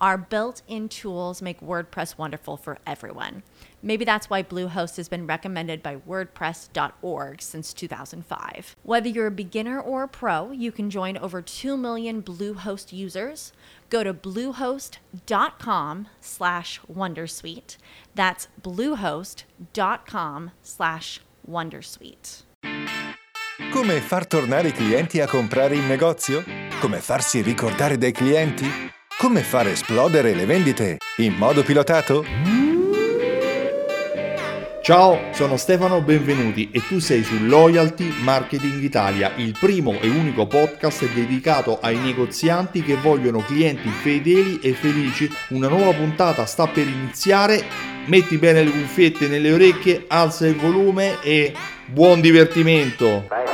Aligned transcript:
Our 0.00 0.16
built 0.16 0.62
in 0.68 0.88
tools 0.88 1.42
make 1.42 1.60
WordPress 1.60 2.16
wonderful 2.16 2.56
for 2.56 2.78
everyone. 2.86 3.42
Maybe 3.82 4.04
that's 4.04 4.30
why 4.30 4.42
Bluehost 4.42 4.96
has 4.96 5.08
been 5.08 5.26
recommended 5.26 5.82
by 5.82 5.96
WordPress.org 5.96 7.42
since 7.42 7.72
2005. 7.72 8.76
Whether 8.82 9.08
you're 9.08 9.26
a 9.26 9.32
beginner 9.32 9.80
or 9.80 10.04
a 10.04 10.08
pro, 10.08 10.52
you 10.52 10.70
can 10.70 10.88
join 10.88 11.16
over 11.16 11.42
2 11.42 11.76
million 11.76 12.22
Bluehost 12.22 12.92
users. 12.92 13.52
Go 13.90 14.04
to 14.04 14.14
bluehost.com 14.14 16.08
slash 16.20 16.80
Wondersuite. 16.92 17.76
That's 18.14 18.48
bluehost.com 18.62 20.50
slash 20.62 21.20
Wondersuite. 21.48 22.42
Come 23.72 24.00
far 24.00 24.26
tornare 24.26 24.68
i 24.68 24.72
clienti 24.72 25.20
a 25.20 25.26
comprare 25.26 25.74
in 25.74 25.86
negozio? 25.86 26.42
Come 26.80 27.00
farsi 27.00 27.42
ricordare 27.42 27.98
dai 27.98 28.12
clienti? 28.12 28.96
Come 29.18 29.42
far 29.42 29.66
esplodere 29.66 30.32
le 30.32 30.46
vendite 30.46 30.98
in 31.16 31.34
modo 31.34 31.64
pilotato? 31.64 32.24
Ciao, 34.80 35.32
sono 35.32 35.56
Stefano, 35.56 36.00
benvenuti 36.02 36.70
e 36.70 36.80
tu 36.86 37.00
sei 37.00 37.24
su 37.24 37.34
Loyalty 37.44 38.22
Marketing 38.22 38.80
Italia, 38.80 39.32
il 39.34 39.56
primo 39.58 39.98
e 40.00 40.08
unico 40.08 40.46
podcast 40.46 41.12
dedicato 41.12 41.80
ai 41.80 41.96
negozianti 41.96 42.84
che 42.84 42.94
vogliono 42.94 43.40
clienti 43.40 43.88
fedeli 43.88 44.60
e 44.62 44.72
felici. 44.74 45.28
Una 45.48 45.66
nuova 45.66 45.94
puntata 45.94 46.46
sta 46.46 46.68
per 46.68 46.86
iniziare, 46.86 47.64
metti 48.06 48.38
bene 48.38 48.62
le 48.62 48.70
cuffiette 48.70 49.26
nelle 49.26 49.50
orecchie, 49.50 50.04
alza 50.06 50.46
il 50.46 50.54
volume 50.54 51.20
e 51.22 51.52
buon 51.86 52.20
divertimento! 52.20 53.47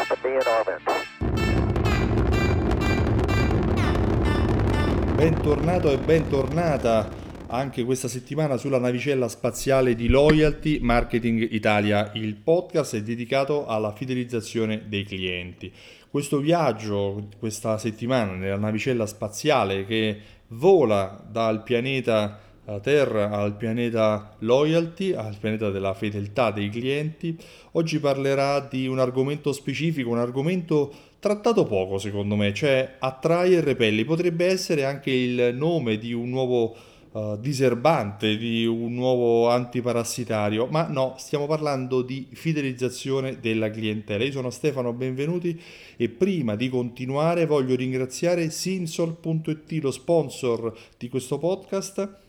Bentornato 5.14 5.92
e 5.92 5.98
bentornata 5.98 7.08
anche 7.46 7.84
questa 7.84 8.08
settimana 8.08 8.56
sulla 8.56 8.80
navicella 8.80 9.28
spaziale 9.28 9.94
di 9.94 10.08
Loyalty 10.08 10.80
Marketing 10.80 11.46
Italia. 11.52 12.10
Il 12.14 12.34
podcast 12.34 12.96
è 12.96 13.02
dedicato 13.02 13.64
alla 13.66 13.92
fidelizzazione 13.92 14.88
dei 14.88 15.04
clienti. 15.04 15.72
Questo 16.10 16.40
viaggio 16.40 17.28
questa 17.38 17.78
settimana 17.78 18.32
nella 18.32 18.58
navicella 18.58 19.06
spaziale 19.06 19.86
che 19.86 20.18
vola 20.48 21.24
dal 21.30 21.62
pianeta 21.62 22.40
Terra 22.80 23.30
al 23.30 23.56
pianeta 23.56 24.36
Loyalty, 24.38 25.12
al 25.12 25.36
pianeta 25.38 25.70
della 25.70 25.92
fedeltà 25.92 26.50
dei 26.50 26.70
clienti, 26.70 27.36
oggi 27.72 27.98
parlerà 27.98 28.60
di 28.60 28.86
un 28.86 28.98
argomento 28.98 29.52
specifico, 29.52 30.08
un 30.10 30.18
argomento 30.18 30.92
trattato 31.18 31.64
poco 31.64 31.98
secondo 31.98 32.36
me, 32.36 32.52
cioè 32.54 32.96
attrai 32.98 33.54
e 33.54 33.60
repelli. 33.60 34.04
Potrebbe 34.04 34.46
essere 34.46 34.84
anche 34.84 35.10
il 35.10 35.54
nome 35.54 35.98
di 35.98 36.12
un 36.12 36.30
nuovo 36.30 36.74
uh, 37.12 37.38
diserbante, 37.38 38.36
di 38.36 38.66
un 38.66 38.94
nuovo 38.94 39.48
antiparassitario, 39.48 40.66
ma 40.66 40.86
no, 40.86 41.14
stiamo 41.18 41.46
parlando 41.46 42.02
di 42.02 42.28
fidelizzazione 42.32 43.40
della 43.40 43.70
clientela. 43.70 44.24
Io 44.24 44.32
sono 44.32 44.50
Stefano, 44.50 44.92
benvenuti 44.92 45.60
e 45.96 46.08
prima 46.08 46.56
di 46.56 46.68
continuare 46.68 47.46
voglio 47.46 47.76
ringraziare 47.76 48.50
Sinsol.it, 48.50 49.70
lo 49.82 49.90
sponsor 49.90 50.76
di 50.98 51.08
questo 51.08 51.38
podcast, 51.38 52.22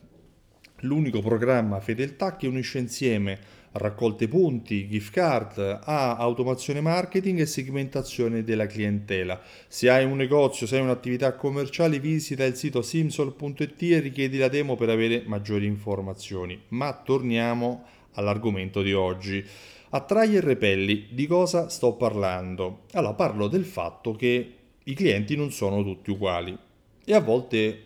l'unico 0.81 1.21
programma 1.21 1.79
fedeltà 1.79 2.35
che 2.35 2.47
unisce 2.47 2.79
insieme 2.79 3.63
raccolte 3.77 4.27
punti, 4.27 4.87
gift 4.87 5.11
card, 5.11 5.79
a 5.83 6.15
automazione 6.15 6.81
marketing 6.81 7.39
e 7.39 7.45
segmentazione 7.45 8.43
della 8.43 8.67
clientela. 8.67 9.41
Se 9.67 9.89
hai 9.89 10.05
un 10.05 10.15
negozio, 10.15 10.65
se 10.65 10.77
hai 10.77 10.81
un'attività 10.81 11.33
commerciale, 11.33 11.99
visita 11.99 12.45
il 12.45 12.55
sito 12.55 12.81
simsol.it 12.81 13.81
e 13.81 13.99
richiedi 13.99 14.37
la 14.37 14.47
demo 14.47 14.75
per 14.75 14.89
avere 14.89 15.23
maggiori 15.25 15.65
informazioni. 15.65 16.59
Ma 16.69 16.93
torniamo 16.93 17.83
all'argomento 18.13 18.81
di 18.81 18.93
oggi. 18.93 19.43
Attrai 19.89 20.35
e 20.35 20.41
repelli, 20.41 21.07
di 21.11 21.27
cosa 21.27 21.69
sto 21.69 21.93
parlando? 21.93 22.83
Allora, 22.93 23.13
parlo 23.13 23.47
del 23.47 23.65
fatto 23.65 24.13
che 24.13 24.53
i 24.83 24.93
clienti 24.93 25.35
non 25.35 25.51
sono 25.51 25.83
tutti 25.83 26.11
uguali 26.11 26.57
e 27.03 27.13
a 27.13 27.19
volte 27.19 27.83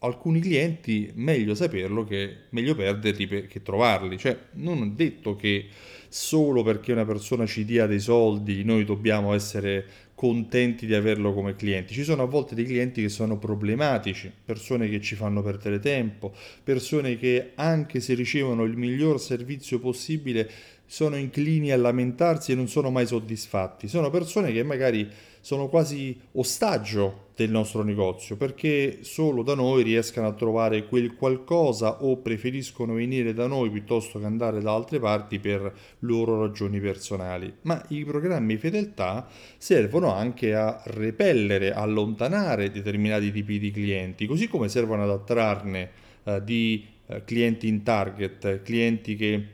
alcuni 0.00 0.40
clienti 0.40 1.10
meglio 1.14 1.54
saperlo 1.54 2.04
che 2.04 2.36
meglio 2.50 2.74
perderli 2.74 3.46
che 3.46 3.62
trovarli. 3.62 4.18
Cioè, 4.18 4.36
non 4.52 4.82
è 4.82 4.86
detto 4.86 5.36
che 5.36 5.66
solo 6.08 6.62
perché 6.62 6.92
una 6.92 7.04
persona 7.04 7.46
ci 7.46 7.64
dia 7.64 7.86
dei 7.86 8.00
soldi 8.00 8.64
noi 8.64 8.84
dobbiamo 8.84 9.34
essere 9.34 10.06
contenti 10.14 10.86
di 10.86 10.94
averlo 10.94 11.32
come 11.32 11.54
clienti. 11.54 11.94
Ci 11.94 12.02
sono 12.02 12.24
a 12.24 12.26
volte 12.26 12.56
dei 12.56 12.64
clienti 12.64 13.02
che 13.02 13.08
sono 13.08 13.38
problematici, 13.38 14.32
persone 14.44 14.88
che 14.88 15.00
ci 15.00 15.14
fanno 15.14 15.42
perdere 15.42 15.78
tempo, 15.78 16.34
persone 16.64 17.16
che 17.16 17.52
anche 17.54 18.00
se 18.00 18.14
ricevono 18.14 18.64
il 18.64 18.76
miglior 18.76 19.20
servizio 19.20 19.78
possibile 19.78 20.50
sono 20.86 21.16
inclini 21.16 21.70
a 21.70 21.76
lamentarsi 21.76 22.50
e 22.50 22.54
non 22.56 22.66
sono 22.66 22.90
mai 22.90 23.06
soddisfatti. 23.06 23.86
Sono 23.86 24.10
persone 24.10 24.50
che 24.50 24.64
magari 24.64 25.08
sono 25.40 25.68
quasi 25.68 26.18
ostaggio 26.32 27.26
del 27.38 27.50
nostro 27.50 27.84
negozio 27.84 28.36
perché 28.36 28.98
solo 29.02 29.44
da 29.44 29.54
noi 29.54 29.84
riescano 29.84 30.26
a 30.26 30.32
trovare 30.32 30.86
quel 30.86 31.14
qualcosa 31.14 32.02
o 32.02 32.16
preferiscono 32.16 32.94
venire 32.94 33.32
da 33.32 33.46
noi 33.46 33.70
piuttosto 33.70 34.18
che 34.18 34.24
andare 34.24 34.60
da 34.60 34.74
altre 34.74 34.98
parti 34.98 35.38
per 35.38 35.72
loro 36.00 36.40
ragioni 36.40 36.80
personali. 36.80 37.54
Ma 37.62 37.80
i 37.90 38.04
programmi 38.04 38.56
fedeltà 38.56 39.28
servono 39.56 40.12
anche 40.12 40.52
a 40.52 40.82
repellere, 40.86 41.72
allontanare 41.72 42.72
determinati 42.72 43.30
tipi 43.30 43.60
di 43.60 43.70
clienti, 43.70 44.26
così 44.26 44.48
come 44.48 44.68
servono 44.68 45.04
ad 45.04 45.10
attrarne 45.10 45.90
eh, 46.24 46.42
di 46.42 46.84
eh, 47.06 47.22
clienti 47.24 47.68
in 47.68 47.84
target, 47.84 48.62
clienti 48.62 49.14
che 49.14 49.46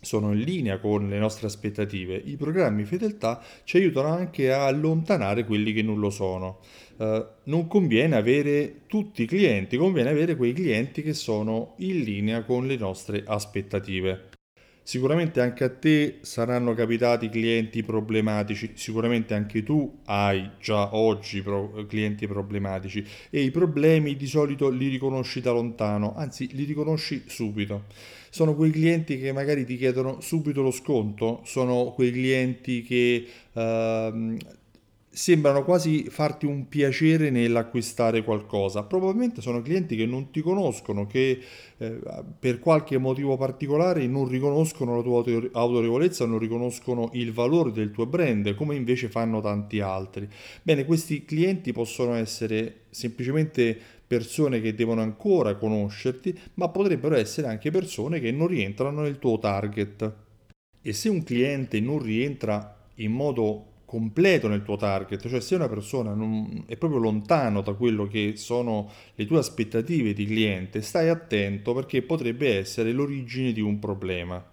sono 0.00 0.32
in 0.32 0.40
linea 0.40 0.78
con 0.78 1.08
le 1.08 1.18
nostre 1.18 1.46
aspettative, 1.46 2.14
i 2.16 2.36
programmi 2.36 2.84
fedeltà 2.84 3.42
ci 3.64 3.76
aiutano 3.78 4.08
anche 4.08 4.52
a 4.52 4.66
allontanare 4.66 5.44
quelli 5.44 5.72
che 5.72 5.82
non 5.82 5.98
lo 5.98 6.10
sono. 6.10 6.60
Uh, 6.96 7.24
non 7.44 7.68
conviene 7.68 8.16
avere 8.16 8.86
tutti 8.86 9.22
i 9.22 9.26
clienti, 9.26 9.76
conviene 9.76 10.10
avere 10.10 10.36
quei 10.36 10.52
clienti 10.52 11.02
che 11.02 11.14
sono 11.14 11.74
in 11.78 12.00
linea 12.00 12.42
con 12.44 12.66
le 12.66 12.76
nostre 12.76 13.22
aspettative. 13.24 14.37
Sicuramente 14.88 15.42
anche 15.42 15.64
a 15.64 15.68
te 15.68 16.20
saranno 16.22 16.72
capitati 16.72 17.28
clienti 17.28 17.82
problematici, 17.82 18.70
sicuramente 18.72 19.34
anche 19.34 19.62
tu 19.62 19.98
hai 20.06 20.52
già 20.58 20.96
oggi 20.96 21.42
pro- 21.42 21.84
clienti 21.86 22.26
problematici 22.26 23.04
e 23.28 23.42
i 23.42 23.50
problemi 23.50 24.16
di 24.16 24.26
solito 24.26 24.70
li 24.70 24.88
riconosci 24.88 25.42
da 25.42 25.52
lontano, 25.52 26.14
anzi 26.16 26.48
li 26.54 26.64
riconosci 26.64 27.24
subito. 27.26 27.84
Sono 28.30 28.54
quei 28.54 28.70
clienti 28.70 29.18
che 29.18 29.30
magari 29.30 29.66
ti 29.66 29.76
chiedono 29.76 30.22
subito 30.22 30.62
lo 30.62 30.70
sconto, 30.70 31.42
sono 31.44 31.92
quei 31.94 32.10
clienti 32.10 32.80
che 32.80 33.26
uh, 33.52 34.36
sembrano 35.18 35.64
quasi 35.64 36.04
farti 36.04 36.46
un 36.46 36.68
piacere 36.68 37.30
nell'acquistare 37.30 38.22
qualcosa. 38.22 38.84
Probabilmente 38.84 39.40
sono 39.40 39.60
clienti 39.62 39.96
che 39.96 40.06
non 40.06 40.30
ti 40.30 40.40
conoscono, 40.40 41.08
che 41.08 41.40
eh, 41.76 41.98
per 42.38 42.60
qualche 42.60 42.98
motivo 42.98 43.36
particolare 43.36 44.06
non 44.06 44.28
riconoscono 44.28 44.94
la 44.94 45.02
tua 45.02 45.24
autorevolezza, 45.54 46.24
non 46.24 46.38
riconoscono 46.38 47.10
il 47.14 47.32
valore 47.32 47.72
del 47.72 47.90
tuo 47.90 48.06
brand, 48.06 48.54
come 48.54 48.76
invece 48.76 49.08
fanno 49.08 49.40
tanti 49.40 49.80
altri. 49.80 50.28
Bene, 50.62 50.84
questi 50.84 51.24
clienti 51.24 51.72
possono 51.72 52.14
essere 52.14 52.82
semplicemente 52.90 53.76
persone 54.06 54.60
che 54.60 54.76
devono 54.76 55.00
ancora 55.00 55.56
conoscerti, 55.56 56.38
ma 56.54 56.68
potrebbero 56.68 57.16
essere 57.16 57.48
anche 57.48 57.72
persone 57.72 58.20
che 58.20 58.30
non 58.30 58.46
rientrano 58.46 59.00
nel 59.00 59.18
tuo 59.18 59.36
target. 59.40 60.12
E 60.80 60.92
se 60.92 61.08
un 61.08 61.24
cliente 61.24 61.80
non 61.80 62.00
rientra 62.00 62.86
in 62.94 63.10
modo 63.10 63.67
completo 63.88 64.48
nel 64.48 64.62
tuo 64.62 64.76
target, 64.76 65.26
cioè 65.30 65.40
se 65.40 65.54
una 65.54 65.66
persona 65.66 66.12
non, 66.12 66.64
è 66.66 66.76
proprio 66.76 67.00
lontano 67.00 67.62
da 67.62 67.72
quello 67.72 68.06
che 68.06 68.34
sono 68.36 68.90
le 69.14 69.24
tue 69.24 69.38
aspettative 69.38 70.12
di 70.12 70.26
cliente, 70.26 70.82
stai 70.82 71.08
attento 71.08 71.72
perché 71.72 72.02
potrebbe 72.02 72.58
essere 72.58 72.92
l'origine 72.92 73.50
di 73.50 73.62
un 73.62 73.78
problema. 73.78 74.46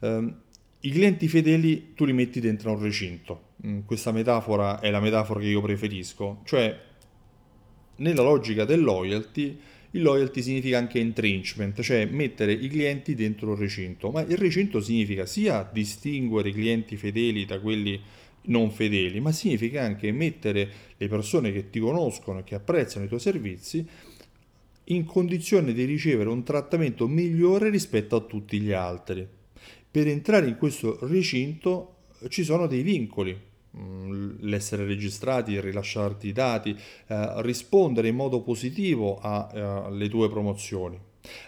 Um, 0.00 0.34
I 0.80 0.90
clienti 0.90 1.28
fedeli 1.28 1.92
tu 1.94 2.04
li 2.04 2.12
metti 2.12 2.40
dentro 2.40 2.72
un 2.72 2.82
recinto, 2.82 3.42
mm, 3.64 3.78
questa 3.86 4.10
metafora 4.10 4.80
è 4.80 4.90
la 4.90 4.98
metafora 4.98 5.38
che 5.38 5.46
io 5.46 5.60
preferisco, 5.60 6.40
cioè 6.44 6.76
nella 7.98 8.22
logica 8.22 8.64
del 8.64 8.82
loyalty 8.82 9.56
il 9.92 10.02
loyalty 10.02 10.42
significa 10.42 10.78
anche 10.78 10.98
entrenchment, 10.98 11.80
cioè 11.80 12.06
mettere 12.06 12.52
i 12.52 12.66
clienti 12.66 13.14
dentro 13.14 13.52
il 13.52 13.58
recinto, 13.58 14.10
ma 14.10 14.22
il 14.22 14.36
recinto 14.36 14.80
significa 14.80 15.26
sia 15.26 15.68
distinguere 15.72 16.48
i 16.48 16.52
clienti 16.52 16.96
fedeli 16.96 17.44
da 17.44 17.60
quelli 17.60 18.00
non 18.46 18.70
fedeli, 18.70 19.20
ma 19.20 19.32
significa 19.32 19.82
anche 19.82 20.12
mettere 20.12 20.68
le 20.96 21.08
persone 21.08 21.52
che 21.52 21.70
ti 21.70 21.78
conoscono 21.78 22.40
e 22.40 22.44
che 22.44 22.54
apprezzano 22.54 23.04
i 23.04 23.08
tuoi 23.08 23.20
servizi 23.20 23.86
in 24.88 25.04
condizione 25.04 25.72
di 25.72 25.84
ricevere 25.84 26.28
un 26.28 26.42
trattamento 26.42 27.06
migliore 27.06 27.70
rispetto 27.70 28.16
a 28.16 28.20
tutti 28.20 28.60
gli 28.60 28.72
altri. 28.72 29.26
Per 29.90 30.08
entrare 30.08 30.46
in 30.46 30.58
questo 30.58 30.98
recinto 31.02 31.96
ci 32.28 32.44
sono 32.44 32.66
dei 32.66 32.82
vincoli, 32.82 33.38
mm, 33.76 34.36
l'essere 34.40 34.84
registrati, 34.84 35.60
rilasciarti 35.60 36.28
i 36.28 36.32
dati, 36.32 36.76
eh, 37.06 37.42
rispondere 37.42 38.08
in 38.08 38.16
modo 38.16 38.42
positivo 38.42 39.18
alle 39.20 40.08
tue 40.08 40.28
promozioni. 40.28 40.98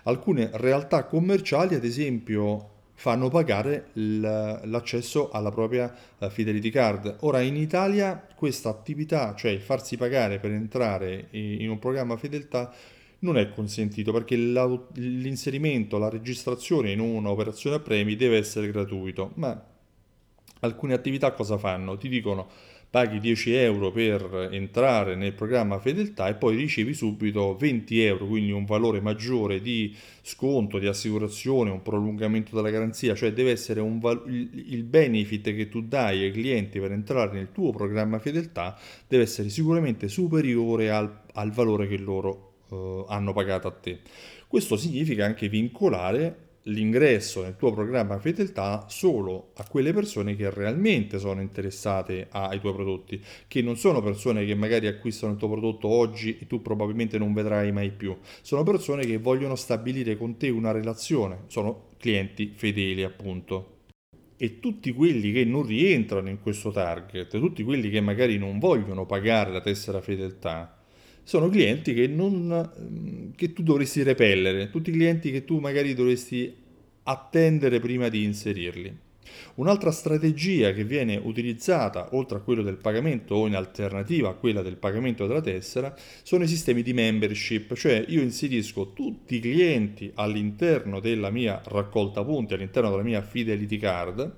Alcune 0.04 0.50
realtà 0.54 1.04
commerciali, 1.04 1.74
ad 1.74 1.84
esempio, 1.84 2.75
fanno 2.98 3.28
pagare 3.28 3.90
l'accesso 3.92 5.30
alla 5.30 5.50
propria 5.50 5.94
eh, 6.18 6.30
Fidelity 6.30 6.70
Card. 6.70 7.18
Ora 7.20 7.40
in 7.40 7.54
Italia 7.56 8.26
questa 8.34 8.70
attività, 8.70 9.34
cioè 9.34 9.50
il 9.50 9.60
farsi 9.60 9.96
pagare 9.96 10.38
per 10.38 10.50
entrare 10.50 11.28
in 11.30 11.68
un 11.68 11.78
programma 11.78 12.16
fedeltà, 12.16 12.72
non 13.20 13.36
è 13.38 13.50
consentito 13.50 14.12
perché 14.12 14.36
l'inserimento, 14.36 15.98
la 15.98 16.08
registrazione 16.08 16.92
in 16.92 17.00
un'operazione 17.00 17.76
a 17.76 17.80
premi 17.80 18.16
deve 18.16 18.38
essere 18.38 18.70
gratuito, 18.70 19.32
ma 19.34 19.62
alcune 20.60 20.94
attività 20.94 21.32
cosa 21.32 21.58
fanno? 21.58 21.96
Ti 21.96 22.08
dicono 22.08 22.48
paghi 22.88 23.18
10 23.18 23.52
euro 23.54 23.90
per 23.90 24.48
entrare 24.52 25.16
nel 25.16 25.32
programma 25.32 25.78
fedeltà 25.78 26.28
e 26.28 26.34
poi 26.34 26.56
ricevi 26.56 26.94
subito 26.94 27.56
20 27.56 28.02
euro, 28.02 28.26
quindi 28.26 28.52
un 28.52 28.64
valore 28.64 29.00
maggiore 29.00 29.60
di 29.60 29.94
sconto, 30.22 30.78
di 30.78 30.86
assicurazione, 30.86 31.70
un 31.70 31.82
prolungamento 31.82 32.54
della 32.54 32.70
garanzia, 32.70 33.14
cioè 33.14 33.32
deve 33.32 33.50
essere 33.50 33.80
val- 33.80 34.22
il 34.26 34.82
benefit 34.84 35.54
che 35.54 35.68
tu 35.68 35.82
dai 35.82 36.24
ai 36.24 36.32
clienti 36.32 36.80
per 36.80 36.92
entrare 36.92 37.32
nel 37.32 37.52
tuo 37.52 37.70
programma 37.70 38.18
fedeltà 38.18 38.78
deve 39.06 39.24
essere 39.24 39.48
sicuramente 39.48 40.08
superiore 40.08 40.90
al, 40.90 41.22
al 41.32 41.50
valore 41.50 41.86
che 41.86 41.98
loro 41.98 42.54
eh, 42.70 43.04
hanno 43.08 43.32
pagato 43.32 43.68
a 43.68 43.72
te. 43.72 44.00
Questo 44.48 44.76
significa 44.76 45.24
anche 45.24 45.48
vincolare 45.48 46.45
l'ingresso 46.66 47.42
nel 47.42 47.56
tuo 47.56 47.72
programma 47.72 48.18
fedeltà 48.18 48.86
solo 48.88 49.50
a 49.56 49.66
quelle 49.68 49.92
persone 49.92 50.34
che 50.34 50.50
realmente 50.50 51.18
sono 51.18 51.40
interessate 51.40 52.28
ai 52.30 52.60
tuoi 52.60 52.72
prodotti, 52.72 53.22
che 53.46 53.62
non 53.62 53.76
sono 53.76 54.00
persone 54.00 54.44
che 54.44 54.54
magari 54.54 54.86
acquistano 54.86 55.32
il 55.32 55.38
tuo 55.38 55.50
prodotto 55.50 55.88
oggi 55.88 56.38
e 56.40 56.46
tu 56.46 56.62
probabilmente 56.62 57.18
non 57.18 57.32
vedrai 57.32 57.72
mai 57.72 57.90
più, 57.90 58.16
sono 58.42 58.62
persone 58.62 59.04
che 59.04 59.18
vogliono 59.18 59.54
stabilire 59.54 60.16
con 60.16 60.36
te 60.36 60.48
una 60.48 60.72
relazione, 60.72 61.44
sono 61.46 61.90
clienti 61.98 62.52
fedeli 62.54 63.02
appunto. 63.02 63.74
E 64.38 64.60
tutti 64.60 64.92
quelli 64.92 65.32
che 65.32 65.44
non 65.44 65.64
rientrano 65.64 66.28
in 66.28 66.40
questo 66.40 66.70
target, 66.70 67.38
tutti 67.38 67.62
quelli 67.62 67.88
che 67.88 68.02
magari 68.02 68.36
non 68.36 68.58
vogliono 68.58 69.06
pagare 69.06 69.50
la 69.50 69.62
tessera 69.62 70.02
fedeltà, 70.02 70.75
sono 71.26 71.48
clienti 71.48 71.92
che, 71.92 72.06
non, 72.06 73.32
che 73.34 73.52
tu 73.52 73.64
dovresti 73.64 74.04
repellere, 74.04 74.70
tutti 74.70 74.90
i 74.90 74.92
clienti 74.92 75.32
che 75.32 75.44
tu 75.44 75.58
magari 75.58 75.92
dovresti 75.92 76.54
attendere 77.02 77.80
prima 77.80 78.08
di 78.08 78.22
inserirli. 78.22 78.96
Un'altra 79.56 79.90
strategia 79.90 80.72
che 80.72 80.84
viene 80.84 81.16
utilizzata, 81.20 82.10
oltre 82.12 82.38
a 82.38 82.40
quello 82.42 82.62
del 82.62 82.76
pagamento 82.76 83.34
o 83.34 83.48
in 83.48 83.56
alternativa 83.56 84.28
a 84.28 84.34
quella 84.34 84.62
del 84.62 84.76
pagamento 84.76 85.26
della 85.26 85.40
tessera, 85.40 85.92
sono 86.22 86.44
i 86.44 86.48
sistemi 86.48 86.82
di 86.82 86.92
membership, 86.92 87.74
cioè 87.74 88.04
io 88.06 88.22
inserisco 88.22 88.92
tutti 88.92 89.34
i 89.34 89.40
clienti 89.40 90.12
all'interno 90.14 91.00
della 91.00 91.30
mia 91.30 91.60
raccolta 91.64 92.22
punti, 92.22 92.54
all'interno 92.54 92.90
della 92.90 93.02
mia 93.02 93.20
fidelity 93.20 93.78
card, 93.78 94.32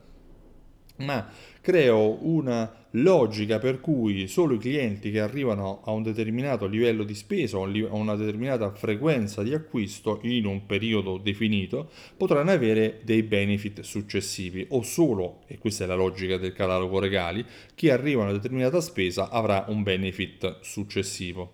ma 0.97 1.31
creo 1.61 2.27
una 2.27 2.78
logica 2.93 3.59
per 3.59 3.81
cui 3.81 4.29
solo 4.29 4.55
i 4.55 4.59
clienti 4.59 5.11
che 5.11 5.21
arrivano 5.21 5.83
a 5.85 5.91
un 5.91 6.03
determinato 6.03 6.67
livello 6.67 7.05
di 7.05 7.15
spesa 7.15 7.59
o 7.59 7.65
a 7.65 7.95
una 7.95 8.17
determinata 8.17 8.73
frequenza 8.73 9.43
di 9.43 9.53
acquisto 9.53 10.21
in 10.23 10.47
un 10.47 10.65
periodo 10.65 11.19
definito 11.19 11.91
potranno 12.17 12.51
avere 12.51 13.01
dei 13.05 13.23
benefit 13.23 13.81
successivi 13.81 14.67
o 14.71 14.83
solo, 14.83 15.43
e 15.47 15.59
questa 15.59 15.85
è 15.85 15.87
la 15.87 15.95
logica 15.95 16.39
del 16.39 16.53
catalogo 16.53 16.99
regali, 16.99 17.45
chi 17.75 17.91
arriva 17.91 18.23
a 18.23 18.25
una 18.25 18.33
determinata 18.33 18.81
spesa 18.81 19.29
avrà 19.29 19.67
un 19.69 19.83
benefit 19.83 20.61
successivo. 20.61 21.53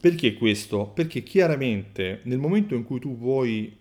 Perché 0.00 0.34
questo? 0.34 0.86
Perché 0.94 1.22
chiaramente 1.22 2.20
nel 2.24 2.38
momento 2.38 2.74
in 2.74 2.84
cui 2.84 3.00
tu 3.00 3.16
vuoi 3.16 3.76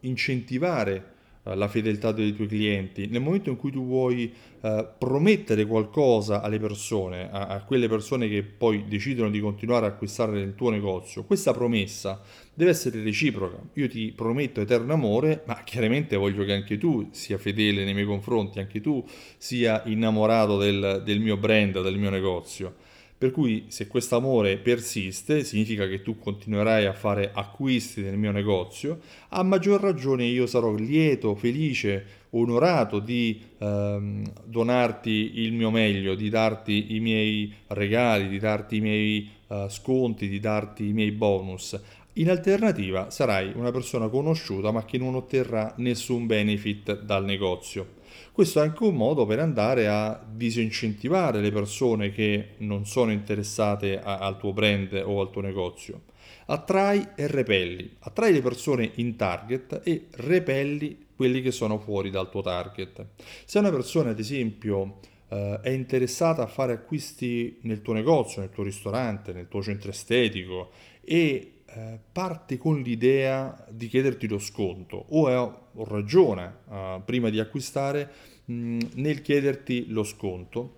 incentivare 0.00 1.18
la 1.42 1.68
fedeltà 1.68 2.12
dei 2.12 2.34
tuoi 2.34 2.48
clienti, 2.48 3.06
nel 3.06 3.22
momento 3.22 3.48
in 3.50 3.56
cui 3.56 3.70
tu 3.70 3.84
vuoi 3.86 4.30
uh, 4.60 4.86
promettere 4.98 5.64
qualcosa 5.64 6.42
alle 6.42 6.58
persone, 6.58 7.30
a, 7.30 7.46
a, 7.46 7.64
quelle 7.64 7.88
persone 7.88 8.28
che 8.28 8.42
poi 8.42 8.84
decidono 8.86 9.30
di 9.30 9.40
continuare 9.40 9.86
a 9.86 9.88
acquistare 9.88 10.32
nel 10.32 10.54
tuo 10.54 10.70
negozio, 10.70 11.24
questa 11.24 11.52
promessa 11.52 12.20
deve 12.52 12.70
essere 12.70 13.02
reciproca. 13.02 13.56
Io 13.74 13.88
ti 13.88 14.12
prometto 14.14 14.60
eterno 14.60 14.92
amore, 14.92 15.42
ma 15.46 15.62
chiaramente 15.64 16.16
voglio 16.16 16.44
che 16.44 16.52
anche 16.52 16.76
tu 16.76 17.08
sia 17.12 17.38
fedele 17.38 17.84
nei 17.84 17.94
miei 17.94 18.06
confronti, 18.06 18.58
anche 18.58 18.80
tu 18.80 19.02
sia 19.38 19.82
innamorato 19.86 20.58
del, 20.58 21.02
del 21.04 21.20
mio 21.20 21.38
brand, 21.38 21.80
del 21.80 21.98
mio 21.98 22.10
negozio. 22.10 22.88
Per 23.20 23.32
cui 23.32 23.66
se 23.68 23.86
questo 23.86 24.16
amore 24.16 24.56
persiste, 24.56 25.44
significa 25.44 25.86
che 25.86 26.00
tu 26.00 26.18
continuerai 26.18 26.86
a 26.86 26.94
fare 26.94 27.30
acquisti 27.34 28.00
nel 28.00 28.16
mio 28.16 28.30
negozio, 28.30 28.98
a 29.28 29.42
maggior 29.42 29.78
ragione 29.78 30.24
io 30.24 30.46
sarò 30.46 30.72
lieto, 30.72 31.34
felice, 31.34 32.06
onorato 32.30 32.98
di 32.98 33.38
ehm, 33.58 34.24
donarti 34.46 35.32
il 35.34 35.52
mio 35.52 35.70
meglio, 35.70 36.14
di 36.14 36.30
darti 36.30 36.94
i 36.94 37.00
miei 37.00 37.52
regali, 37.66 38.26
di 38.26 38.38
darti 38.38 38.76
i 38.76 38.80
miei 38.80 39.30
eh, 39.48 39.66
sconti, 39.68 40.26
di 40.26 40.40
darti 40.40 40.88
i 40.88 40.92
miei 40.94 41.10
bonus. 41.10 41.78
In 42.14 42.28
alternativa 42.28 43.10
sarai 43.10 43.52
una 43.54 43.70
persona 43.70 44.08
conosciuta 44.08 44.72
ma 44.72 44.84
che 44.84 44.98
non 44.98 45.14
otterrà 45.14 45.74
nessun 45.76 46.26
benefit 46.26 47.02
dal 47.02 47.24
negozio. 47.24 47.98
Questo 48.32 48.60
è 48.60 48.62
anche 48.62 48.82
un 48.82 48.96
modo 48.96 49.26
per 49.26 49.38
andare 49.38 49.86
a 49.86 50.20
disincentivare 50.28 51.40
le 51.40 51.52
persone 51.52 52.10
che 52.10 52.54
non 52.58 52.84
sono 52.84 53.12
interessate 53.12 54.00
a, 54.00 54.18
al 54.18 54.38
tuo 54.38 54.52
brand 54.52 55.00
o 55.04 55.20
al 55.20 55.30
tuo 55.30 55.40
negozio. 55.40 56.02
Attrai 56.46 57.10
e 57.14 57.28
repelli. 57.28 57.96
Attrai 58.00 58.32
le 58.32 58.42
persone 58.42 58.90
in 58.96 59.14
target 59.14 59.80
e 59.84 60.06
repelli 60.10 61.06
quelli 61.14 61.40
che 61.42 61.52
sono 61.52 61.78
fuori 61.78 62.10
dal 62.10 62.28
tuo 62.28 62.42
target. 62.42 63.06
Se 63.44 63.58
una 63.58 63.70
persona, 63.70 64.10
ad 64.10 64.18
esempio, 64.18 64.98
Uh, 65.30 65.60
è 65.60 65.70
interessata 65.70 66.42
a 66.42 66.48
fare 66.48 66.72
acquisti 66.72 67.58
nel 67.60 67.82
tuo 67.82 67.92
negozio, 67.92 68.40
nel 68.40 68.50
tuo 68.50 68.64
ristorante, 68.64 69.32
nel 69.32 69.46
tuo 69.46 69.62
centro 69.62 69.90
estetico 69.90 70.72
e 71.02 71.59
uh, 71.74 71.98
parte 72.12 72.58
con 72.58 72.80
l'idea 72.80 73.66
di 73.70 73.88
chiederti 73.88 74.28
lo 74.28 74.38
sconto 74.38 75.04
o, 75.08 75.28
è, 75.28 75.36
o 75.36 75.84
ragiona 75.84 76.56
uh, 76.66 77.04
prima 77.04 77.30
di 77.30 77.40
acquistare 77.40 78.10
mh, 78.44 78.78
nel 78.94 79.22
chiederti 79.22 79.86
lo 79.88 80.02
sconto, 80.02 80.76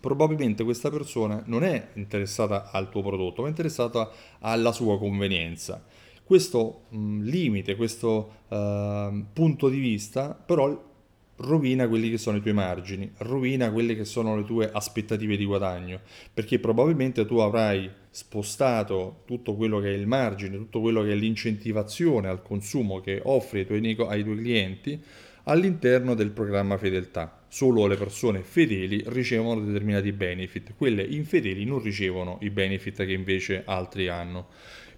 probabilmente 0.00 0.64
questa 0.64 0.90
persona 0.90 1.42
non 1.46 1.62
è 1.64 1.88
interessata 1.94 2.70
al 2.70 2.90
tuo 2.90 3.02
prodotto, 3.02 3.42
ma 3.42 3.46
è 3.46 3.50
interessata 3.50 4.10
alla 4.40 4.72
sua 4.72 4.98
convenienza. 4.98 5.84
Questo 6.24 6.82
mh, 6.88 7.22
limite, 7.22 7.76
questo 7.76 8.30
uh, 8.48 9.24
punto 9.32 9.68
di 9.68 9.78
vista, 9.78 10.34
però 10.34 10.90
rovina 11.36 11.88
quelli 11.88 12.10
che 12.10 12.18
sono 12.18 12.36
i 12.36 12.40
tuoi 12.40 12.54
margini, 12.54 13.10
rovina 13.18 13.72
quelle 13.72 13.96
che 13.96 14.04
sono 14.04 14.36
le 14.36 14.44
tue 14.44 14.70
aspettative 14.70 15.36
di 15.36 15.44
guadagno, 15.44 16.00
perché 16.32 16.58
probabilmente 16.58 17.26
tu 17.26 17.38
avrai 17.38 17.90
spostato 18.14 19.22
tutto 19.24 19.54
quello 19.54 19.80
che 19.80 19.88
è 19.88 19.96
il 19.96 20.06
margine, 20.06 20.58
tutto 20.58 20.82
quello 20.82 21.02
che 21.02 21.12
è 21.12 21.14
l'incentivazione 21.14 22.28
al 22.28 22.42
consumo 22.42 23.00
che 23.00 23.22
offri 23.24 23.60
ai 23.60 23.66
tuoi, 23.66 23.96
ai 24.06 24.22
tuoi 24.22 24.36
clienti 24.36 25.02
all'interno 25.44 26.14
del 26.14 26.30
programma 26.30 26.76
fedeltà. 26.76 27.40
Solo 27.48 27.86
le 27.86 27.96
persone 27.96 28.42
fedeli 28.42 29.02
ricevono 29.06 29.64
determinati 29.64 30.12
benefit, 30.12 30.74
quelle 30.76 31.02
infedeli 31.02 31.64
non 31.64 31.82
ricevono 31.82 32.36
i 32.42 32.50
benefit 32.50 33.04
che 33.06 33.12
invece 33.12 33.62
altri 33.64 34.08
hanno. 34.08 34.48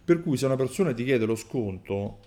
Per 0.05 0.21
cui 0.21 0.37
se 0.37 0.47
una 0.47 0.57
persona 0.57 0.93
ti 0.93 1.05
chiede 1.05 1.25
lo 1.25 1.37
sconto 1.37 2.19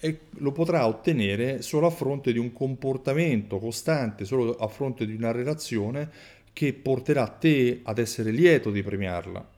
eh, 0.00 0.18
lo 0.38 0.50
potrà 0.50 0.88
ottenere 0.88 1.62
solo 1.62 1.86
a 1.86 1.90
fronte 1.90 2.32
di 2.32 2.38
un 2.38 2.52
comportamento 2.52 3.58
costante, 3.58 4.24
solo 4.24 4.56
a 4.56 4.66
fronte 4.66 5.06
di 5.06 5.14
una 5.14 5.30
relazione 5.30 6.10
che 6.52 6.72
porterà 6.72 7.28
te 7.28 7.80
ad 7.84 7.98
essere 7.98 8.32
lieto 8.32 8.72
di 8.72 8.82
premiarla. 8.82 9.54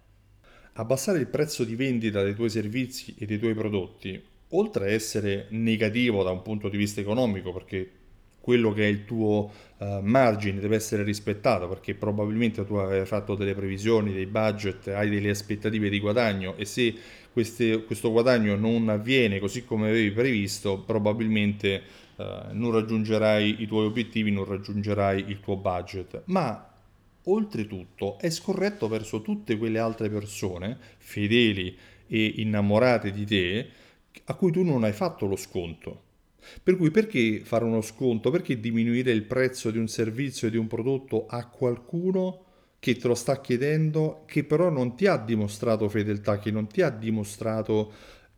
Abbassare 0.78 1.18
il 1.18 1.26
prezzo 1.26 1.64
di 1.64 1.74
vendita 1.74 2.22
dei 2.22 2.36
tuoi 2.36 2.50
servizi 2.50 3.12
e 3.18 3.26
dei 3.26 3.40
tuoi 3.40 3.52
prodotti, 3.52 4.22
oltre 4.50 4.84
a 4.84 4.92
essere 4.92 5.46
negativo 5.50 6.22
da 6.22 6.30
un 6.30 6.40
punto 6.42 6.68
di 6.68 6.76
vista 6.76 7.00
economico, 7.00 7.52
perché 7.52 7.90
quello 8.40 8.72
che 8.72 8.84
è 8.84 8.86
il 8.86 9.04
tuo 9.04 9.50
uh, 9.78 9.98
margine 10.02 10.60
deve 10.60 10.76
essere 10.76 11.02
rispettato 11.02 11.68
perché 11.68 11.96
probabilmente 11.96 12.64
tu 12.64 12.74
hai 12.76 13.04
fatto 13.06 13.34
delle 13.34 13.56
previsioni, 13.56 14.12
dei 14.12 14.26
budget, 14.26 14.86
hai 14.88 15.10
delle 15.10 15.30
aspettative 15.30 15.90
di 15.90 15.98
guadagno 15.98 16.54
e 16.56 16.64
se 16.64 16.94
queste, 17.32 17.82
questo 17.82 18.12
guadagno 18.12 18.54
non 18.54 18.88
avviene 18.88 19.40
così 19.40 19.64
come 19.64 19.88
avevi 19.88 20.12
previsto, 20.12 20.78
probabilmente 20.78 21.82
uh, 22.14 22.24
non 22.52 22.70
raggiungerai 22.70 23.62
i 23.62 23.66
tuoi 23.66 23.86
obiettivi, 23.86 24.30
non 24.30 24.44
raggiungerai 24.44 25.24
il 25.26 25.40
tuo 25.40 25.56
budget. 25.56 26.22
Ma 26.26 26.67
oltretutto 27.24 28.18
è 28.18 28.30
scorretto 28.30 28.88
verso 28.88 29.22
tutte 29.22 29.56
quelle 29.56 29.78
altre 29.78 30.08
persone 30.08 30.78
fedeli 30.98 31.76
e 32.06 32.34
innamorate 32.36 33.10
di 33.10 33.24
te 33.24 33.70
a 34.24 34.34
cui 34.34 34.50
tu 34.50 34.62
non 34.62 34.84
hai 34.84 34.92
fatto 34.92 35.26
lo 35.26 35.36
sconto 35.36 36.06
per 36.62 36.76
cui 36.76 36.90
perché 36.90 37.40
fare 37.44 37.64
uno 37.64 37.80
sconto? 37.80 38.30
Perché 38.30 38.58
diminuire 38.58 39.12
il 39.12 39.24
prezzo 39.24 39.70
di 39.70 39.78
un 39.78 39.88
servizio, 39.88 40.50
di 40.50 40.56
un 40.56 40.66
prodotto 40.66 41.26
a 41.26 41.46
qualcuno 41.46 42.44
che 42.78 42.96
te 42.96 43.08
lo 43.08 43.14
sta 43.14 43.40
chiedendo, 43.40 44.22
che 44.26 44.44
però 44.44 44.70
non 44.70 44.94
ti 44.94 45.06
ha 45.06 45.16
dimostrato 45.16 45.88
fedeltà, 45.88 46.38
che 46.38 46.50
non 46.50 46.66
ti 46.68 46.80
ha 46.82 46.90
dimostrato 46.90 47.92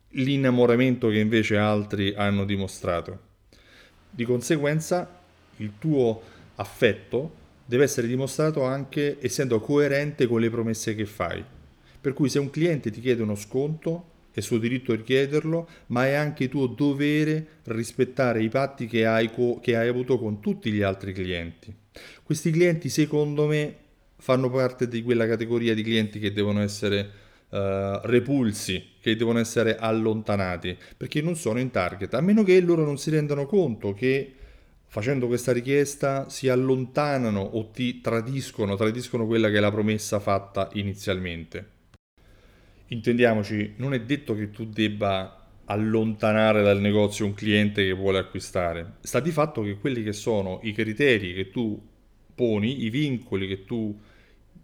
l'innamoramento 0.09 1.09
che 1.09 1.19
invece 1.19 1.57
altri 1.57 2.13
hanno 2.15 2.43
dimostrato? 2.43 3.29
Di 4.09 4.25
conseguenza 4.25 5.19
il 5.57 5.73
tuo 5.77 6.21
affetto 6.55 7.39
deve 7.65 7.83
essere 7.83 8.07
dimostrato 8.07 8.63
anche 8.63 9.17
essendo 9.19 9.59
coerente 9.59 10.27
con 10.27 10.39
le 10.39 10.49
promesse 10.49 10.95
che 10.95 11.05
fai. 11.05 11.43
Per 11.99 12.13
cui 12.13 12.29
se 12.29 12.39
un 12.39 12.49
cliente 12.49 12.91
ti 12.91 12.99
chiede 12.99 13.21
uno 13.21 13.35
sconto, 13.35 14.09
è 14.31 14.39
suo 14.39 14.57
diritto 14.57 14.95
richiederlo, 14.95 15.67
ma 15.87 16.05
è 16.07 16.13
anche 16.13 16.49
tuo 16.49 16.67
dovere 16.67 17.59
rispettare 17.65 18.41
i 18.41 18.49
patti 18.49 18.87
che 18.87 19.05
hai, 19.05 19.31
co- 19.31 19.59
che 19.61 19.75
hai 19.75 19.87
avuto 19.87 20.17
con 20.17 20.39
tutti 20.39 20.71
gli 20.71 20.81
altri 20.81 21.13
clienti. 21.13 21.73
Questi 22.23 22.49
clienti, 22.51 22.89
secondo 22.89 23.45
me, 23.45 23.75
fanno 24.17 24.49
parte 24.49 24.87
di 24.87 25.03
quella 25.03 25.27
categoria 25.27 25.73
di 25.73 25.83
clienti 25.83 26.19
che 26.19 26.31
devono 26.31 26.61
essere 26.61 27.19
Uh, 27.51 27.99
repulsi, 28.03 28.81
che 29.01 29.17
devono 29.17 29.37
essere 29.37 29.75
allontanati, 29.75 30.77
perché 30.95 31.21
non 31.21 31.35
sono 31.35 31.59
in 31.59 31.69
target, 31.69 32.13
a 32.13 32.21
meno 32.21 32.43
che 32.43 32.57
loro 32.61 32.85
non 32.85 32.97
si 32.97 33.09
rendano 33.09 33.45
conto 33.45 33.93
che 33.93 34.35
facendo 34.91 35.27
questa 35.27 35.53
richiesta 35.53 36.27
si 36.27 36.49
allontanano 36.49 37.39
o 37.39 37.71
ti 37.71 38.01
tradiscono, 38.01 38.75
tradiscono 38.75 39.25
quella 39.25 39.49
che 39.49 39.57
è 39.57 39.61
la 39.61 39.71
promessa 39.71 40.19
fatta 40.19 40.69
inizialmente 40.73 41.79
intendiamoci, 42.91 43.73
non 43.77 43.93
è 43.93 44.01
detto 44.01 44.35
che 44.35 44.51
tu 44.51 44.65
debba 44.65 45.37
allontanare 45.65 46.61
dal 46.61 46.79
negozio 46.79 47.25
un 47.25 47.33
cliente 47.33 47.83
che 47.83 47.93
vuole 47.93 48.19
acquistare. 48.19 48.95
Sta 49.01 49.19
di 49.19 49.31
fatto 49.31 49.61
che 49.61 49.77
quelli 49.77 50.03
che 50.03 50.13
sono 50.13 50.59
i 50.63 50.73
criteri 50.73 51.33
che 51.33 51.49
tu 51.49 51.81
poni, 52.35 52.83
i 52.83 52.89
vincoli 52.89 53.47
che 53.47 53.63
tu 53.63 53.97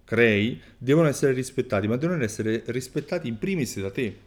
crei, 0.03 0.61
devono 0.77 1.07
essere 1.07 1.33
rispettati, 1.33 1.87
ma 1.87 1.95
devono 1.95 2.23
essere 2.23 2.63
rispettati 2.67 3.27
in 3.27 3.37
primis 3.37 3.79
da 3.79 3.91
te. 3.91 4.17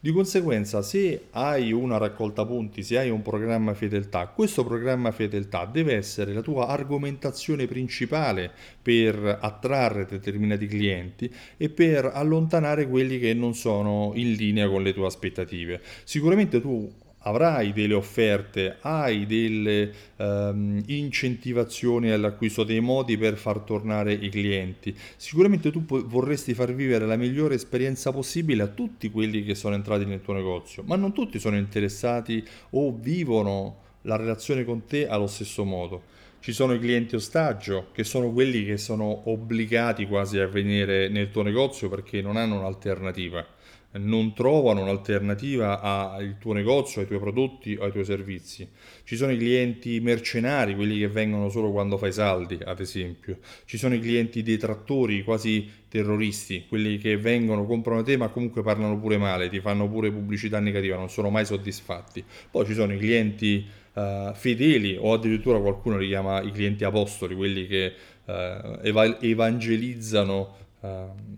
Di 0.00 0.12
conseguenza, 0.12 0.82
se 0.82 1.26
hai 1.30 1.72
una 1.72 1.96
raccolta 1.96 2.44
punti, 2.44 2.82
se 2.82 2.98
hai 2.98 3.10
un 3.10 3.22
programma 3.22 3.74
fedeltà, 3.74 4.26
questo 4.28 4.64
programma 4.64 5.12
fedeltà 5.12 5.64
deve 5.66 5.94
essere 5.94 6.32
la 6.32 6.40
tua 6.40 6.68
argomentazione 6.68 7.66
principale 7.66 8.50
per 8.80 9.38
attrarre 9.40 10.06
determinati 10.06 10.66
clienti 10.66 11.32
e 11.56 11.68
per 11.68 12.10
allontanare 12.12 12.88
quelli 12.88 13.18
che 13.18 13.34
non 13.34 13.54
sono 13.54 14.12
in 14.14 14.32
linea 14.32 14.68
con 14.68 14.82
le 14.82 14.92
tue 14.92 15.06
aspettative. 15.06 15.80
Sicuramente 16.04 16.60
tu 16.60 16.90
avrai 17.20 17.72
delle 17.72 17.94
offerte, 17.94 18.76
hai 18.80 19.26
delle 19.26 19.92
um, 20.16 20.82
incentivazioni 20.86 22.10
all'acquisto, 22.10 22.64
dei 22.64 22.80
modi 22.80 23.16
per 23.18 23.36
far 23.36 23.60
tornare 23.60 24.12
i 24.12 24.28
clienti. 24.28 24.96
Sicuramente 25.16 25.70
tu 25.70 25.84
vorresti 25.84 26.54
far 26.54 26.74
vivere 26.74 27.06
la 27.06 27.16
migliore 27.16 27.56
esperienza 27.56 28.12
possibile 28.12 28.62
a 28.62 28.68
tutti 28.68 29.10
quelli 29.10 29.44
che 29.44 29.54
sono 29.54 29.74
entrati 29.74 30.04
nel 30.04 30.22
tuo 30.22 30.34
negozio, 30.34 30.82
ma 30.84 30.96
non 30.96 31.12
tutti 31.12 31.38
sono 31.38 31.56
interessati 31.56 32.44
o 32.70 32.96
vivono 32.96 33.88
la 34.02 34.16
relazione 34.16 34.64
con 34.64 34.86
te 34.86 35.06
allo 35.08 35.26
stesso 35.26 35.64
modo. 35.64 36.18
Ci 36.40 36.52
sono 36.52 36.72
i 36.72 36.78
clienti 36.78 37.16
ostaggio, 37.16 37.88
che 37.92 38.02
sono 38.02 38.32
quelli 38.32 38.64
che 38.64 38.78
sono 38.78 39.28
obbligati 39.30 40.06
quasi 40.06 40.38
a 40.38 40.46
venire 40.46 41.10
nel 41.10 41.30
tuo 41.30 41.42
negozio 41.42 41.90
perché 41.90 42.22
non 42.22 42.36
hanno 42.36 42.58
un'alternativa 42.58 43.46
non 43.92 44.34
trovano 44.34 44.82
un'alternativa 44.82 45.80
al 45.80 46.36
tuo 46.38 46.52
negozio, 46.52 47.00
ai 47.00 47.06
tuoi 47.08 47.18
prodotti 47.18 47.76
o 47.78 47.84
ai 47.84 47.90
tuoi 47.90 48.04
servizi. 48.04 48.68
Ci 49.02 49.16
sono 49.16 49.32
i 49.32 49.36
clienti 49.36 49.98
mercenari, 50.00 50.76
quelli 50.76 50.98
che 50.98 51.08
vengono 51.08 51.48
solo 51.48 51.72
quando 51.72 51.98
fai 51.98 52.12
saldi, 52.12 52.58
ad 52.64 52.78
esempio. 52.78 53.38
Ci 53.64 53.76
sono 53.78 53.94
i 53.94 54.00
clienti 54.00 54.42
detrattori, 54.42 55.24
quasi 55.24 55.68
terroristi, 55.88 56.66
quelli 56.68 56.98
che 56.98 57.16
vengono, 57.16 57.66
comprano 57.66 58.02
te 58.04 58.16
ma 58.16 58.28
comunque 58.28 58.62
parlano 58.62 58.98
pure 59.00 59.18
male, 59.18 59.48
ti 59.48 59.60
fanno 59.60 59.88
pure 59.88 60.12
pubblicità 60.12 60.60
negativa, 60.60 60.96
non 60.96 61.10
sono 61.10 61.30
mai 61.30 61.44
soddisfatti. 61.44 62.22
Poi 62.50 62.64
ci 62.66 62.74
sono 62.74 62.92
i 62.92 62.98
clienti 62.98 63.66
uh, 63.94 64.32
fedeli 64.34 64.96
o 65.00 65.14
addirittura 65.14 65.58
qualcuno 65.58 65.98
li 65.98 66.06
chiama 66.06 66.40
i 66.42 66.52
clienti 66.52 66.84
apostoli, 66.84 67.34
quelli 67.34 67.66
che 67.66 67.92
uh, 68.24 68.78
evangelizzano 69.20 70.58
uh, 70.80 70.88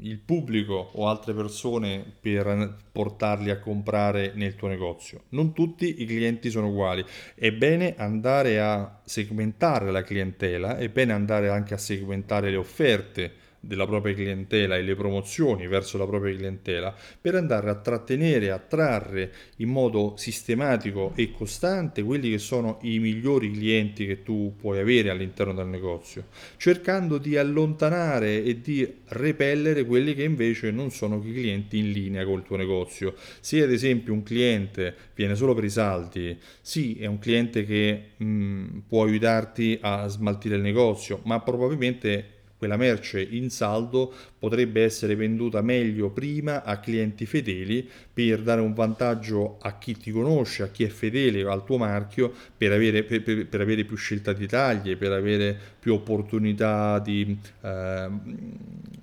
il 0.01 0.19
pubblico 0.19 0.91
o 0.95 1.09
altre 1.09 1.35
persone 1.35 2.05
per 2.21 2.79
portarli 2.93 3.51
a 3.51 3.59
comprare 3.59 4.33
nel 4.35 4.55
tuo 4.55 4.69
negozio. 4.69 5.23
Non 5.31 5.53
tutti 5.53 6.03
i 6.03 6.07
clienti 6.07 6.51
sono 6.51 6.69
uguali. 6.69 7.05
È 7.35 7.51
bene 7.53 7.95
andare 7.97 8.61
a 8.61 9.01
segmentare 9.05 9.91
la 9.91 10.03
clientela, 10.03 10.77
è 10.77 10.89
bene 10.89 11.13
andare 11.13 11.49
anche 11.49 11.75
a 11.75 11.79
segmentare 11.79 12.51
le 12.51 12.57
offerte 12.57 13.42
della 13.65 13.87
propria 13.87 14.13
clientela 14.13 14.77
e 14.77 14.83
le 14.83 14.97
promozioni 14.97 15.69
verso 15.69 15.97
la 15.97 16.05
propria 16.05 16.35
clientela 16.35 16.93
per 17.21 17.37
andare 17.37 17.71
a 17.71 17.77
trattenere, 17.77 18.51
a 18.51 18.59
trarre 18.59 19.33
in 19.59 19.69
modo 19.69 20.15
sistematico 20.17 21.13
e 21.15 21.31
costante 21.31 22.03
quelli 22.03 22.31
che 22.31 22.39
sono 22.39 22.81
i 22.83 22.99
migliori 22.99 23.53
clienti 23.53 24.05
che 24.05 24.25
tu 24.25 24.57
puoi 24.59 24.81
avere 24.81 25.11
all'interno 25.11 25.55
del 25.55 25.69
negozio, 25.69 26.27
cercando 26.57 27.19
di 27.19 27.37
allontanare 27.37 28.43
e 28.43 28.61
di 28.61 28.87
repellere 29.07 29.85
quelli 29.85 30.15
che 30.15 30.25
invece 30.25 30.73
non 30.73 30.91
sono 30.91 31.21
clienti 31.21 31.79
in 31.79 31.93
linea 31.93 32.25
col 32.25 32.43
tuo 32.43 32.57
negozio. 32.57 33.15
Se 33.39 33.63
ad 33.63 33.71
esempio 33.71 34.13
un 34.13 34.25
cliente 34.25 34.93
viene 35.15 35.37
solo 35.37 35.55
per 35.55 35.65
i 35.65 35.71
saldi, 35.71 36.37
sì, 36.61 36.97
è 36.99 37.07
un 37.07 37.21
cliente 37.21 37.65
che 37.65 38.11
mh, 38.17 38.79
può 38.89 39.05
aiutarti 39.05 39.79
a 39.81 40.09
smaltire 40.09 40.57
il 40.57 40.63
negozio, 40.63 41.21
ma 41.25 41.41
probabilmente 41.41 42.32
quella 42.63 42.77
merce 42.77 43.21
in 43.21 43.51
saldo 43.51 44.15
potrebbe 44.39 44.85
essere 44.85 45.17
venduta 45.17 45.63
meglio 45.63 46.11
prima 46.11 46.63
a 46.63 46.79
clienti 46.79 47.27
fedeli 47.27 47.91
per 48.13 48.41
dare 48.41 48.61
un 48.61 48.73
vantaggio 48.73 49.59
a 49.61 49.79
chi 49.79 49.97
ti 49.97 50.13
conosce, 50.13 50.63
a 50.63 50.69
chi 50.69 50.85
è 50.85 50.89
fedele 50.89 51.43
al 51.43 51.65
tuo 51.65 51.77
marchio, 51.77 52.33
per 52.57 52.71
avere, 52.71 53.03
per, 53.03 53.49
per 53.49 53.61
avere 53.61 53.83
più 53.83 53.97
scelta 53.97 54.33
di 54.33 54.47
taglie, 54.47 54.95
per 54.95 55.11
avere 55.11 55.59
più 55.81 55.95
opportunità 55.95 57.01
di 57.01 57.37
eh, 57.63 58.09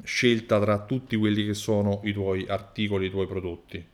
scelta 0.03 0.57
tra 0.61 0.85
tutti 0.85 1.17
quelli 1.17 1.45
che 1.45 1.53
sono 1.53 1.99
i 2.05 2.13
tuoi 2.13 2.45
articoli, 2.47 3.07
i 3.07 3.09
tuoi 3.09 3.27
prodotti. 3.27 3.85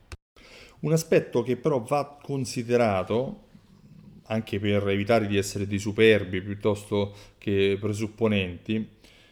Un 0.82 0.92
aspetto 0.92 1.42
che 1.42 1.58
però 1.58 1.80
va 1.80 2.20
considerato 2.22 3.46
anche 4.28 4.60
per 4.60 4.88
evitare 4.88 5.28
di 5.28 5.38
essere 5.38 5.68
di 5.68 5.78
superbi 5.78 6.42
piuttosto 6.42 7.14
che 7.38 7.78
presupponenti, 7.80 8.88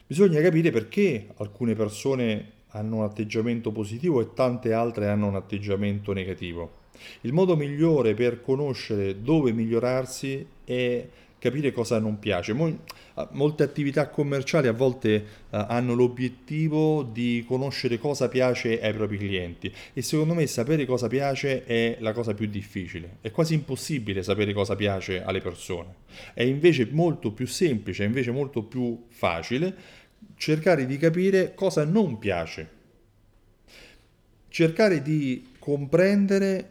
Bisogna 0.05 0.41
capire 0.41 0.69
perché 0.69 1.27
alcune 1.37 1.75
persone 1.75 2.51
hanno 2.69 2.97
un 2.97 3.03
atteggiamento 3.03 3.71
positivo 3.71 4.19
e 4.19 4.33
tante 4.33 4.73
altre 4.73 5.07
hanno 5.07 5.27
un 5.27 5.35
atteggiamento 5.35 6.11
negativo. 6.11 6.81
Il 7.21 7.33
modo 7.33 7.55
migliore 7.55 8.13
per 8.13 8.41
conoscere 8.41 9.21
dove 9.21 9.53
migliorarsi 9.53 10.45
è 10.63 11.07
capire 11.43 11.73
cosa 11.73 11.99
non 11.99 12.19
piace. 12.19 12.53
Molte 12.53 13.63
attività 13.63 14.07
commerciali 14.07 14.69
a 14.69 14.71
volte 14.71 15.25
uh, 15.49 15.57
hanno 15.67 15.93
l'obiettivo 15.93 17.03
di 17.03 17.43
conoscere 17.45 17.97
cosa 17.97 18.29
piace 18.29 18.79
ai 18.79 18.93
propri 18.93 19.17
clienti 19.17 19.69
e 19.91 20.01
secondo 20.01 20.35
me 20.35 20.47
sapere 20.47 20.85
cosa 20.85 21.07
piace 21.07 21.65
è 21.65 21.97
la 21.99 22.13
cosa 22.13 22.33
più 22.33 22.47
difficile. 22.47 23.17
È 23.19 23.29
quasi 23.31 23.55
impossibile 23.55 24.23
sapere 24.23 24.53
cosa 24.53 24.77
piace 24.77 25.21
alle 25.21 25.41
persone. 25.41 25.95
È 26.33 26.43
invece 26.43 26.87
molto 26.91 27.33
più 27.33 27.45
semplice, 27.45 28.05
è 28.05 28.07
invece 28.07 28.31
molto 28.31 28.63
più 28.63 29.03
facile 29.09 29.75
cercare 30.37 30.85
di 30.85 30.95
capire 30.97 31.53
cosa 31.53 31.83
non 31.83 32.19
piace, 32.19 32.69
cercare 34.47 35.01
di 35.01 35.51
comprendere 35.59 36.69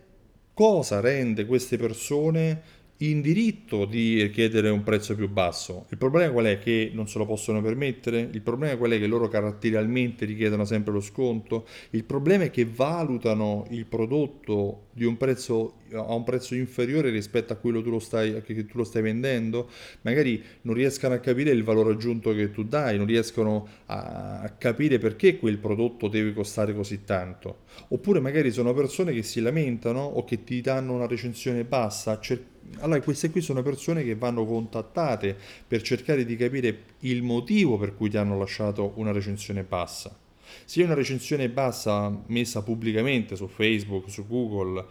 cosa 0.55 1.01
rende 1.01 1.45
queste 1.45 1.77
persone 1.77 2.81
in 3.11 3.21
diritto 3.21 3.85
di 3.85 4.31
chiedere 4.33 4.69
un 4.69 4.83
prezzo 4.85 5.15
più 5.17 5.29
basso. 5.29 5.87
Il 5.91 5.99
problema 5.99 6.31
qual 6.33 6.45
è? 6.47 6.59
Che 6.59 6.91
non 6.95 7.09
se 7.09 7.19
lo 7.19 7.27
possono 7.27 7.61
permettere? 7.61 8.29
Il 8.33 8.43
problema 8.43 8.77
qual 8.77 8.93
è? 8.93 8.99
Che 8.99 9.07
loro 9.07 9.29
caratterialmente 9.29 10.25
richiedono 10.25 10.65
sempre 10.65 10.93
lo 10.93 11.01
sconto? 11.01 11.67
Il 11.91 12.05
problema 12.05 12.45
è 12.45 12.51
che 12.51 12.65
valutano 12.65 13.67
il 13.71 13.87
prodotto 13.87 14.91
un 15.01 15.17
prezzo, 15.17 15.79
a 15.93 16.15
un 16.15 16.23
prezzo 16.23 16.55
inferiore 16.55 17.11
rispetto 17.11 17.53
a 17.53 17.57
quello 17.57 17.83
tu 17.83 17.91
lo 17.91 17.99
stai, 17.99 18.41
che 18.43 18.67
tu 18.67 18.77
lo 18.77 18.85
stai 18.85 19.03
vendendo? 19.03 19.69
Magari 20.03 20.41
non 20.63 20.75
riescono 20.75 21.15
a 21.15 21.19
capire 21.19 21.51
il 21.51 21.65
valore 21.65 21.93
aggiunto 21.93 22.33
che 22.35 22.53
tu 22.53 22.63
dai, 22.63 22.99
non 22.99 23.07
riescono 23.07 23.67
a 23.87 24.55
capire 24.59 24.99
perché 24.99 25.39
quel 25.39 25.59
prodotto 25.59 26.07
deve 26.07 26.33
costare 26.33 26.73
così 26.73 27.03
tanto. 27.05 27.63
Oppure 27.89 28.21
magari 28.21 28.53
sono 28.53 28.73
persone 28.75 29.13
che 29.13 29.25
si 29.25 29.41
lamentano 29.41 30.03
o 30.03 30.23
che 30.25 30.45
ti 30.45 30.61
danno 30.61 30.93
una 30.93 31.07
recensione 31.07 31.65
bassa, 31.65 32.21
cercando 32.21 32.52
allora 32.79 33.01
queste 33.01 33.31
qui 33.31 33.41
sono 33.41 33.63
persone 33.63 34.03
che 34.03 34.15
vanno 34.15 34.45
contattate 34.45 35.37
per 35.67 35.83
cercare 35.83 36.25
di 36.25 36.37
capire 36.37 36.85
il 37.01 37.23
motivo 37.23 37.79
per 37.79 37.95
cui 37.95 38.11
ti 38.11 38.17
hanno 38.17 38.39
lasciato 38.39 38.93
una 38.97 39.13
recensione 39.13 39.63
bassa. 39.63 40.17
Se 40.65 40.83
è 40.83 40.85
una 40.85 40.95
recensione 40.95 41.49
bassa 41.49 42.15
messa 42.27 42.63
pubblicamente 42.63 43.37
su 43.37 43.47
Facebook, 43.47 44.11
su 44.11 44.27
Google, 44.27 44.85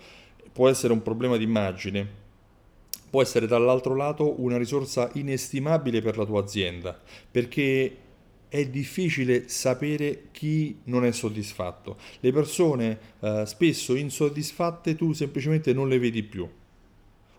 può 0.52 0.70
essere 0.70 0.94
un 0.94 1.02
problema 1.02 1.38
di 1.38 1.44
immagine, 1.44 2.20
può 3.10 3.22
essere 3.22 3.48
dall'altro 3.48 3.96
lato 3.96 4.42
una 4.42 4.58
risorsa 4.58 5.10
inestimabile 5.14 6.02
per 6.02 6.18
la 6.18 6.26
tua 6.26 6.42
azienda, 6.42 7.00
perché 7.30 7.98
è 8.48 8.66
difficile 8.68 9.48
sapere 9.48 10.28
chi 10.32 10.80
non 10.86 11.06
è 11.06 11.12
soddisfatto. 11.12 11.98
Le 12.20 12.32
persone 12.32 13.00
eh, 13.20 13.44
spesso 13.46 13.96
insoddisfatte 13.96 14.96
tu 14.96 15.14
semplicemente 15.14 15.74
non 15.74 15.88
le 15.88 16.00
vedi 16.00 16.24
più 16.24 16.48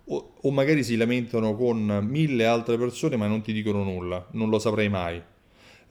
o, 0.04 0.34
o 0.40 0.50
magari 0.50 0.82
si 0.82 0.96
lamentano 0.96 1.54
con 1.56 2.04
mille 2.08 2.44
altre 2.46 2.76
persone 2.76 3.16
ma 3.16 3.26
non 3.26 3.42
ti 3.42 3.52
dicono 3.52 3.82
nulla, 3.82 4.26
non 4.32 4.48
lo 4.48 4.58
saprai 4.58 4.88
mai. 4.88 5.22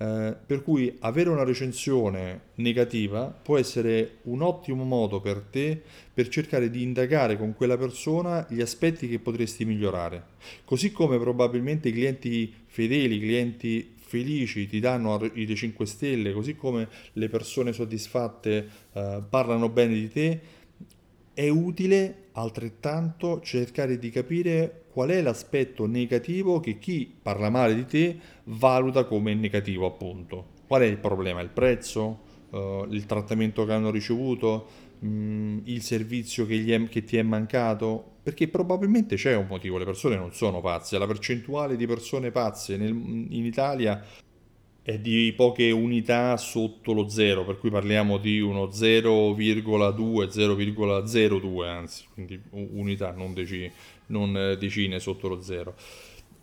Eh, 0.02 0.36
per 0.48 0.64
cui 0.64 0.98
avere 1.02 1.30
una 1.30 1.44
recensione 1.44 2.42
negativa 2.56 3.26
può 3.28 3.60
essere 3.60 4.18
un 4.24 4.42
ottimo 4.42 4.84
modo 4.84 5.22
per 5.22 5.46
te 5.52 5.80
per 6.12 6.28
cercare 6.28 6.72
di 6.72 6.82
indagare 6.82 7.38
con 7.38 7.54
quella 7.54 7.78
persona 7.78 8.48
gli 8.50 8.62
aspetti 8.62 9.08
che 9.08 9.20
potresti 9.20 9.64
migliorare. 9.64 10.24
Così 10.66 10.92
come 10.92 11.20
probabilmente 11.20 11.90
i 11.90 11.92
clienti 11.92 12.52
fedeli, 12.66 13.18
i 13.18 13.20
clienti 13.20 13.96
felici 14.12 14.68
ti 14.68 14.80
danno 14.80 15.24
i 15.36 15.56
5 15.56 15.86
stelle, 15.86 16.34
così 16.34 16.56
come 16.56 16.90
le 17.14 17.30
persone 17.30 17.72
soddisfatte 17.72 18.70
eh, 18.92 19.22
parlano 19.30 19.70
bene 19.70 19.94
di 19.94 20.10
te, 20.10 20.40
è 21.34 21.48
utile 21.50 22.30
altrettanto 22.34 23.40
cercare 23.42 23.98
di 23.98 24.10
capire 24.10 24.84
qual 24.92 25.10
è 25.10 25.22
l'aspetto 25.22 25.86
negativo 25.86 26.60
che 26.60 26.78
chi 26.78 27.12
parla 27.22 27.50
male 27.50 27.76
di 27.76 27.86
te 27.86 28.20
valuta 28.46 29.06
come 29.06 29.34
negativo, 29.34 29.86
appunto. 29.86 30.60
Qual 30.68 30.82
è 30.82 30.86
il 30.86 30.98
problema? 30.98 31.42
Il 31.42 31.50
prezzo? 31.50 32.30
Uh, 32.50 32.86
il 32.90 33.06
trattamento 33.06 33.66
che 33.66 33.72
hanno 33.72 33.92
ricevuto? 33.92 34.68
Mm, 35.06 35.60
il 35.64 35.82
servizio 35.82 36.46
che, 36.46 36.64
è, 36.66 36.88
che 36.90 37.04
ti 37.04 37.18
è 37.18 37.22
mancato? 37.24 38.18
Perché 38.22 38.48
probabilmente 38.50 39.16
c'è 39.16 39.36
un 39.36 39.48
motivo, 39.48 39.78
le 39.78 39.86
persone 39.86 40.16
non 40.16 40.34
sono 40.34 40.62
pazze, 40.62 40.98
la 40.98 41.08
percentuale 41.08 41.76
di 41.76 41.88
persone 41.88 42.30
pazze 42.30 42.78
nel, 42.78 42.92
in 42.92 43.46
Italia 43.46 44.04
è 44.84 44.98
di 44.98 45.32
poche 45.36 45.70
unità 45.72 46.36
sotto 46.38 46.94
lo 46.94 47.08
0, 47.08 47.46
per 47.46 47.60
cui 47.60 47.70
parliamo 47.70 48.18
di 48.18 48.40
uno 48.40 48.66
0,2, 48.66 50.28
0,02 50.28 51.68
anzi, 51.68 52.06
quindi 52.14 52.42
unità, 52.50 53.12
non, 53.12 53.34
dec- 53.34 53.72
non 54.08 54.56
decine 54.60 55.00
sotto 55.00 55.28
lo 55.28 55.42
0. 55.42 55.76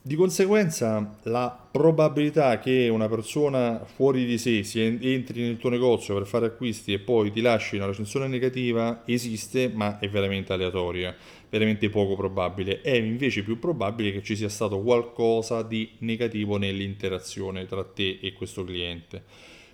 Di 0.09 0.15
conseguenza 0.15 1.19
la 1.25 1.69
probabilità 1.71 2.59
che 2.61 2.89
una 2.89 3.11
persona 3.11 3.85
fuori 3.85 4.25
di 4.25 4.39
sé 4.39 4.63
si 4.63 4.81
entri 4.81 5.43
nel 5.43 5.59
tuo 5.59 5.69
negozio 5.69 6.15
per 6.15 6.25
fare 6.25 6.47
acquisti 6.47 6.95
e 6.95 6.99
poi 6.99 7.31
ti 7.31 7.43
lasci 7.43 7.77
una 7.77 7.85
recensione 7.85 8.27
negativa 8.27 9.03
esiste, 9.05 9.69
ma 9.69 9.99
è 9.99 10.09
veramente 10.09 10.55
aleatoria 10.55 11.15
veramente 11.51 11.91
poco 11.91 12.17
probabile. 12.17 12.81
È 12.81 12.93
invece 12.93 13.43
più 13.43 13.59
probabile 13.59 14.11
che 14.11 14.23
ci 14.23 14.35
sia 14.35 14.49
stato 14.49 14.81
qualcosa 14.81 15.61
di 15.63 15.91
negativo 15.99 16.57
nell'interazione 16.57 17.67
tra 17.67 17.85
te 17.85 18.19
e 18.23 18.33
questo 18.33 18.65
cliente. 18.65 19.23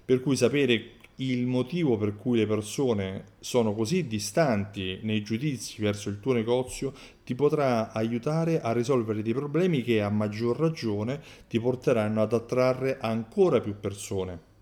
Per 0.05 0.21
cui 0.21 0.35
sapere 0.35 0.95
il 1.17 1.47
motivo 1.47 1.97
per 1.97 2.17
cui 2.17 2.39
le 2.39 2.47
persone 2.47 3.25
sono 3.39 3.73
così 3.75 4.07
distanti 4.07 4.99
nei 5.03 5.23
giudizi 5.23 5.81
verso 5.81 6.09
il 6.09 6.19
tuo 6.19 6.33
negozio 6.33 6.93
ti 7.25 7.35
potrà 7.35 7.93
aiutare 7.93 8.61
a 8.61 8.73
risolvere 8.73 9.23
dei 9.23 9.33
problemi 9.33 9.83
che 9.83 10.03
a 10.03 10.11
maggior 10.11 10.59
ragione 10.59 11.21
ti 11.49 11.61
porteranno 11.61 12.21
ad 12.23 12.33
attrarre 12.33 12.99
ancora 13.01 13.61
più 13.61 13.79
persone. 13.79 14.53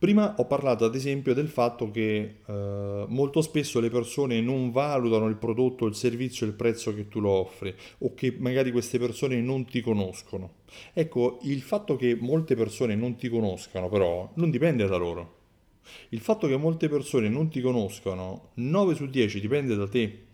Prima 0.00 0.34
ho 0.38 0.46
parlato 0.46 0.86
ad 0.86 0.94
esempio 0.94 1.34
del 1.34 1.48
fatto 1.48 1.90
che 1.90 2.36
eh, 2.46 3.04
molto 3.06 3.42
spesso 3.42 3.80
le 3.80 3.90
persone 3.90 4.40
non 4.40 4.70
valutano 4.70 5.26
il 5.26 5.36
prodotto, 5.36 5.84
il 5.84 5.94
servizio, 5.94 6.46
il 6.46 6.54
prezzo 6.54 6.94
che 6.94 7.06
tu 7.06 7.20
lo 7.20 7.28
offri 7.28 7.74
o 7.98 8.14
che 8.14 8.34
magari 8.38 8.72
queste 8.72 8.98
persone 8.98 9.42
non 9.42 9.66
ti 9.66 9.82
conoscono. 9.82 10.54
Ecco, 10.94 11.40
il 11.42 11.60
fatto 11.60 11.96
che 11.96 12.16
molte 12.18 12.54
persone 12.54 12.94
non 12.94 13.16
ti 13.16 13.28
conoscano 13.28 13.90
però 13.90 14.30
non 14.36 14.50
dipende 14.50 14.86
da 14.86 14.96
loro. 14.96 15.39
Il 16.10 16.20
fatto 16.20 16.46
che 16.46 16.56
molte 16.56 16.88
persone 16.88 17.28
non 17.28 17.48
ti 17.48 17.60
conoscano, 17.60 18.50
9 18.54 18.94
su 18.94 19.06
10 19.06 19.40
dipende 19.40 19.76
da 19.76 19.88
te. 19.88 20.26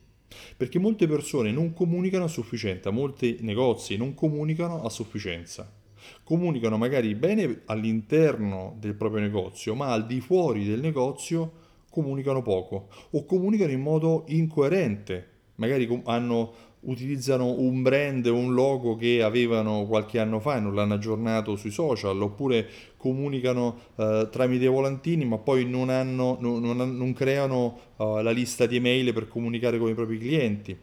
Perché 0.56 0.78
molte 0.78 1.06
persone 1.06 1.52
non 1.52 1.72
comunicano 1.72 2.24
a 2.24 2.28
sufficienza, 2.28 2.90
molti 2.90 3.38
negozi 3.40 3.96
non 3.96 4.14
comunicano 4.14 4.82
a 4.82 4.90
sufficienza 4.90 5.84
comunicano 6.22 6.76
magari 6.76 7.14
bene 7.14 7.62
all'interno 7.66 8.76
del 8.78 8.94
proprio 8.94 9.20
negozio, 9.20 9.74
ma 9.74 9.92
al 9.92 10.06
di 10.06 10.20
fuori 10.20 10.64
del 10.64 10.80
negozio 10.80 11.64
comunicano 11.90 12.42
poco 12.42 12.88
o 13.10 13.24
comunicano 13.24 13.72
in 13.72 13.80
modo 13.80 14.24
incoerente. 14.28 15.30
Magari 15.56 16.02
hanno, 16.04 16.52
utilizzano 16.86 17.58
un 17.58 17.82
brand, 17.82 18.26
un 18.26 18.54
logo 18.54 18.96
che 18.96 19.22
avevano 19.22 19.86
qualche 19.86 20.18
anno 20.18 20.40
fa 20.40 20.56
e 20.56 20.60
non 20.60 20.74
l'hanno 20.74 20.94
aggiornato 20.94 21.56
sui 21.56 21.70
social, 21.70 22.20
oppure 22.20 22.68
comunicano 22.96 23.78
eh, 23.96 24.28
tramite 24.30 24.66
volantini 24.66 25.24
ma 25.24 25.38
poi 25.38 25.64
non, 25.64 25.90
hanno, 25.90 26.36
non, 26.40 26.60
non, 26.60 26.96
non 26.96 27.12
creano 27.12 27.78
uh, 27.96 28.16
la 28.16 28.30
lista 28.30 28.66
di 28.66 28.76
email 28.76 29.12
per 29.12 29.28
comunicare 29.28 29.78
con 29.78 29.88
i 29.88 29.94
propri 29.94 30.18
clienti 30.18 30.76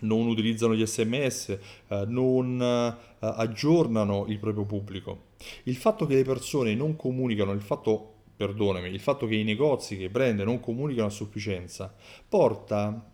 non 0.00 0.28
utilizzano 0.28 0.76
gli 0.76 0.86
sms, 0.86 1.58
eh, 1.88 2.04
non 2.06 2.60
eh, 2.62 3.16
aggiornano 3.18 4.26
il 4.28 4.38
proprio 4.38 4.64
pubblico. 4.64 5.26
Il 5.64 5.74
fatto 5.74 6.06
che 6.06 6.14
le 6.14 6.22
persone 6.22 6.74
non 6.76 6.94
comunicano, 6.94 7.50
il 7.50 7.62
fatto, 7.62 8.12
perdonami, 8.36 8.88
il 8.88 9.00
fatto 9.00 9.26
che 9.26 9.34
i 9.34 9.42
negozi, 9.42 9.96
che 9.96 10.04
i 10.04 10.08
brand 10.08 10.38
non 10.40 10.60
comunicano 10.60 11.08
a 11.08 11.10
sufficienza, 11.10 11.92
porta 12.28 13.10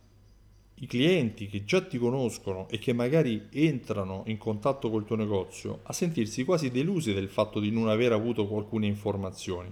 i 0.77 0.87
clienti 0.87 1.47
che 1.47 1.65
già 1.65 1.81
ti 1.83 1.99
conoscono 1.99 2.69
e 2.69 2.79
che 2.79 2.93
magari 2.93 3.47
entrano 3.53 4.25
in 4.27 4.39
contatto 4.39 4.91
col 4.91 5.05
tuo 5.05 5.17
negozio 5.17 5.81
a 5.85 5.93
sentirsi 5.93 6.45
quasi 6.45 6.71
delusi 6.71 7.15
del 7.15 7.29
fatto 7.29 7.61
di 7.61 7.71
non 7.71 7.89
aver 7.89 8.13
avuto 8.13 8.49
alcune 8.57 8.87
informazioni. 8.87 9.71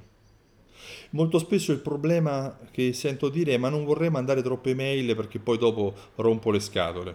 Molto 1.11 1.39
spesso 1.39 1.73
il 1.73 1.81
problema 1.81 2.59
che 2.71 2.93
sento 2.93 3.29
dire 3.29 3.55
è 3.55 3.59
ma 3.59 3.69
non 3.69 3.85
vorrei 3.85 4.11
mandare 4.11 4.43
troppe 4.43 4.75
mail 4.75 5.15
perché 5.15 5.39
poi 5.39 5.59
dopo 5.59 5.95
rompo 6.17 6.51
le 6.51 6.61
scatole. 6.61 7.15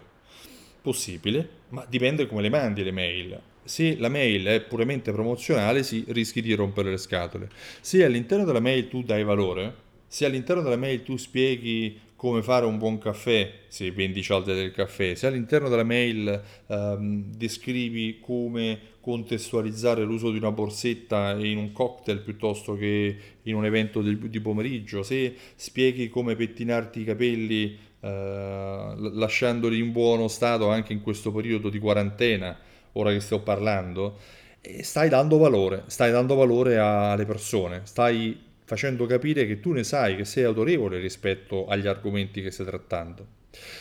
Possibile, 0.81 1.49
ma 1.69 1.85
dipende 1.87 2.27
come 2.27 2.41
le 2.41 2.49
mandi 2.49 2.83
le 2.83 2.91
mail. 2.91 3.41
Se 3.63 3.97
la 3.97 4.07
mail 4.07 4.45
è 4.45 4.61
puramente 4.61 5.11
promozionale, 5.11 5.83
sì, 5.83 6.05
rischi 6.07 6.41
di 6.41 6.53
rompere 6.53 6.91
le 6.91 6.97
scatole. 6.97 7.49
Se 7.81 8.03
all'interno 8.05 8.45
della 8.45 8.61
mail 8.61 8.87
tu 8.87 9.03
dai 9.03 9.25
valore, 9.25 9.75
se 10.07 10.25
all'interno 10.25 10.61
della 10.61 10.77
mail 10.77 11.03
tu 11.03 11.17
spieghi 11.17 11.99
come 12.17 12.41
fare 12.41 12.65
un 12.65 12.79
buon 12.79 12.97
caffè, 12.97 13.49
se 13.67 13.91
vendi 13.91 14.23
cialde 14.23 14.55
del 14.55 14.71
caffè, 14.71 15.13
se 15.13 15.27
all'interno 15.27 15.69
della 15.69 15.83
mail 15.83 16.41
ehm, 16.65 17.31
descrivi 17.35 18.19
come 18.19 18.95
contestualizzare 18.99 20.03
l'uso 20.03 20.31
di 20.31 20.37
una 20.37 20.51
borsetta 20.51 21.33
in 21.37 21.59
un 21.59 21.71
cocktail 21.71 22.19
piuttosto 22.19 22.75
che 22.75 23.17
in 23.43 23.53
un 23.53 23.65
evento 23.65 24.01
del, 24.01 24.17
di 24.17 24.39
pomeriggio, 24.39 25.03
se 25.03 25.35
spieghi 25.55 26.09
come 26.09 26.35
pettinarti 26.35 27.01
i 27.01 27.03
capelli 27.03 27.77
eh, 27.99 28.93
lasciandoli 28.97 29.77
in 29.77 29.91
buono 29.91 30.27
stato 30.27 30.69
anche 30.69 30.93
in 30.93 31.01
questo 31.01 31.31
periodo 31.31 31.69
di 31.69 31.77
quarantena, 31.77 32.57
ora 32.93 33.11
che 33.11 33.19
sto 33.19 33.41
parlando, 33.41 34.17
eh, 34.59 34.81
stai 34.81 35.07
dando 35.07 35.37
valore, 35.37 35.83
stai 35.85 36.09
dando 36.09 36.33
valore 36.33 36.79
alle 36.79 37.25
persone, 37.25 37.81
stai 37.83 38.45
facendo 38.67 39.05
capire 39.05 39.47
che 39.47 39.61
tu 39.61 39.71
ne 39.71 39.85
sai, 39.85 40.17
che 40.17 40.25
sei 40.25 40.43
autorevole 40.43 40.99
rispetto 40.99 41.67
agli 41.67 41.87
argomenti 41.87 42.41
che 42.41 42.51
stai 42.51 42.65
trattando. 42.65 43.25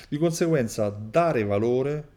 Di 0.09 0.16
conseguenza, 0.16 0.88
dare 0.88 1.42
valore, 1.42 2.09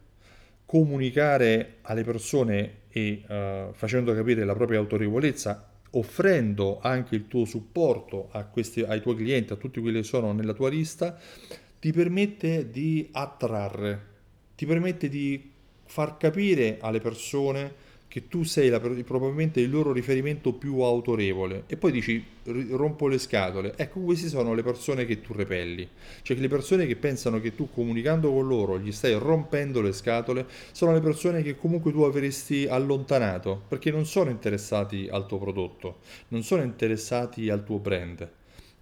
comunicare 0.66 1.78
alle 1.82 2.04
persone 2.04 2.82
e 2.90 3.24
uh, 3.28 3.74
facendo 3.74 4.14
capire 4.14 4.46
la 4.46 4.54
propria 4.54 4.78
autorevolezza, 4.78 5.68
offrendo 5.92 6.80
anche 6.80 7.16
il 7.16 7.28
tuo 7.28 7.46
supporto 7.46 8.32
questi, 8.52 8.82
ai 8.84 9.02
tuoi 9.02 9.16
clienti, 9.16 9.52
a 9.52 9.56
tutti 9.56 9.82
quelli 9.82 10.02
che 10.02 10.06
sono 10.06 10.32
nella 10.32 10.54
tua 10.54 10.70
lista, 10.70 11.18
ti 11.80 11.92
permette 11.92 12.70
di 12.70 13.10
attrarre 13.12 14.10
ti 14.60 14.66
permette 14.66 15.08
di 15.08 15.54
far 15.86 16.18
capire 16.18 16.80
alle 16.82 17.00
persone 17.00 17.74
che 18.10 18.28
tu 18.28 18.44
sei 18.44 18.70
la, 18.70 18.80
probabilmente 18.80 19.62
il 19.62 19.70
loro 19.70 19.92
riferimento 19.92 20.52
più 20.52 20.80
autorevole 20.80 21.64
e 21.68 21.78
poi 21.78 21.92
dici 21.92 22.26
rompo 22.72 23.08
le 23.08 23.20
scatole. 23.20 23.74
Ecco, 23.78 24.00
queste 24.00 24.30
sono 24.30 24.56
le 24.56 24.64
persone 24.64 25.06
che 25.06 25.22
tu 25.22 25.34
repelli. 25.34 25.88
Cioè 26.24 26.36
le 26.38 26.48
persone 26.48 26.88
che 26.88 26.96
pensano 26.96 27.40
che 27.40 27.54
tu 27.54 27.70
comunicando 27.72 28.34
con 28.34 28.48
loro 28.48 28.80
gli 28.80 28.92
stai 28.92 29.14
rompendo 29.14 29.80
le 29.80 29.94
scatole 29.94 30.48
sono 30.72 30.92
le 30.92 31.02
persone 31.02 31.44
che 31.44 31.56
comunque 31.56 31.92
tu 31.92 32.02
avresti 32.02 32.66
allontanato 32.66 33.62
perché 33.68 33.92
non 33.92 34.08
sono 34.08 34.32
interessati 34.32 35.08
al 35.10 35.28
tuo 35.28 35.38
prodotto, 35.38 36.00
non 36.30 36.42
sono 36.42 36.64
interessati 36.64 37.50
al 37.50 37.64
tuo 37.64 37.78
brand 37.78 38.38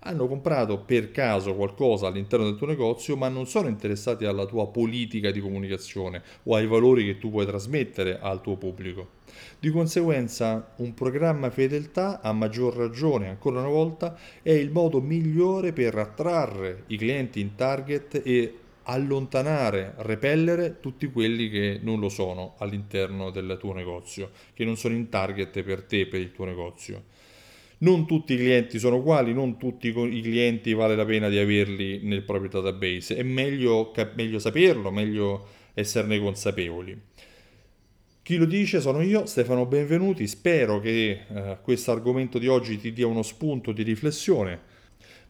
hanno 0.08 0.28
comprato 0.28 0.80
per 0.80 1.12
caso 1.12 1.54
qualcosa 1.54 2.08
all'interno 2.08 2.46
del 2.46 2.56
tuo 2.56 2.65
negozio, 2.65 3.17
ma 3.17 3.28
non 3.28 3.46
sono 3.46 3.67
interessati 3.67 4.24
alla 4.24 4.46
tua 4.46 4.67
politica 4.67 5.32
di 5.32 5.41
comunicazione 5.41 6.24
o 6.43 6.56
ai 6.56 6.65
valori 6.65 7.04
che 7.04 7.17
tu 7.17 7.30
puoi 7.30 7.46
trasmettere 7.46 8.17
al 8.20 8.41
tuo 8.41 8.56
pubblico. 8.56 9.15
Di 9.60 9.70
conseguenza, 9.70 10.74
un 10.78 10.93
programma 10.93 11.50
fedeltà, 11.50 12.22
a 12.22 12.32
maggior 12.32 12.74
ragione, 12.76 13.28
ancora 13.28 13.60
una 13.60 13.67
volta, 13.67 14.17
è 14.41 14.52
il 14.52 14.72
modo 14.72 15.02
migliore 15.02 15.74
per 15.74 15.98
attrarre 15.98 16.84
i 16.88 16.98
clienti 16.98 17.41
in 17.41 17.56
target 17.56 18.22
e 18.24 18.54
allontanare, 18.84 19.96
repellere 19.98 20.80
tutti 20.80 21.08
quelli 21.08 21.50
che 21.50 21.80
non 21.82 22.00
lo 22.00 22.08
sono 22.08 22.56
all'interno 22.60 23.30
del 23.32 23.58
tuo 23.60 23.74
negozio, 23.74 24.32
che 24.54 24.63
non 24.63 24.78
sono 24.78 24.96
in 24.96 25.10
target 25.10 25.62
per 25.62 25.84
te, 25.84 26.08
per 26.08 26.22
il 26.22 26.32
tuo 26.32 26.46
negozio. 26.46 27.04
Non 27.80 28.08
tutti 28.08 28.34
i 28.34 28.38
clienti 28.38 28.80
sono 28.80 28.96
uguali, 28.96 29.34
non 29.34 29.58
tutti 29.58 29.90
i 29.90 30.22
clienti 30.22 30.74
vale 30.74 30.96
la 30.96 31.06
pena 31.06 31.30
di 31.30 31.38
averli 31.38 32.00
nel 32.04 32.24
proprio 32.24 32.50
database, 32.50 33.16
è 33.16 33.24
meglio, 33.24 33.94
meglio 34.16 34.40
saperlo, 34.40 34.90
meglio 34.90 35.48
esserne 35.76 36.20
consapevoli. 36.20 37.00
Chi 38.24 38.36
lo 38.36 38.46
dice 38.46 38.82
sono 38.82 39.02
io, 39.02 39.26
Stefano 39.26 39.68
Benvenuti, 39.68 40.28
spero 40.28 40.80
che 40.80 41.26
eh, 41.30 41.58
questo 41.62 41.92
argomento 41.92 42.40
di 42.40 42.48
oggi 42.48 42.78
ti 42.78 42.92
dia 42.92 43.08
uno 43.08 43.22
spunto 43.22 43.72
di 43.72 43.84
riflessione. 43.84 44.60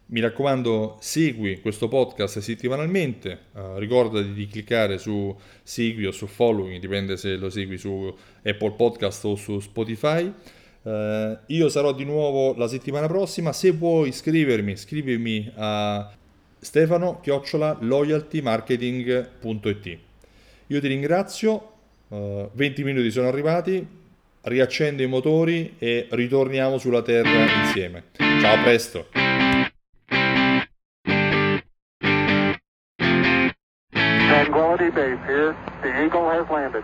Mi 0.08 0.22
raccomando, 0.22 0.98
segui 1.02 1.60
questo 1.60 1.90
podcast 1.90 2.40
settimanalmente, 2.40 3.40
uh, 3.52 3.78
ricordati 3.78 4.32
di 4.32 4.48
cliccare 4.48 4.98
su 5.00 5.38
segui 5.62 6.06
o 6.06 6.12
su 6.12 6.28
following, 6.28 6.80
dipende 6.80 7.18
se 7.18 7.36
lo 7.36 7.50
segui 7.50 7.78
su 7.78 8.16
Apple 8.42 8.72
Podcast 8.72 9.26
o 9.26 9.36
su 9.36 9.60
Spotify. 9.60 10.34
Uh, 10.82 11.38
io 11.48 11.70
sarò 11.70 11.94
di 11.94 12.06
nuovo 12.06 12.54
la 12.56 12.68
settimana 12.68 13.08
prossima. 13.08 13.52
Se 13.54 13.72
vuoi 13.72 14.12
scrivermi, 14.12 14.78
scrivimi 14.78 15.52
a 15.56 16.12
stefano 16.60 17.22
loyaltymarketing.it. 17.80 19.98
Io 20.68 20.80
ti 20.80 20.88
ringrazio, 20.88 21.72
uh, 22.10 22.52
20 22.54 22.84
minuti 22.84 23.10
sono 23.12 23.28
arrivati, 23.28 23.86
riaccendo 24.42 25.02
i 25.02 25.08
motori 25.08 25.74
e 25.78 26.08
ritorniamo 26.10 26.78
sulla 26.78 27.02
Terra 27.02 27.64
insieme. 27.64 28.04
Ciao, 28.14 28.56
a 28.56 28.64
presto! 28.64 29.08
Tranquility 34.28 34.92
Base 34.92 35.18
here. 35.26 35.56
The 35.82 35.90
Eagle 35.90 36.30
has 36.30 36.48
landed. 36.50 36.84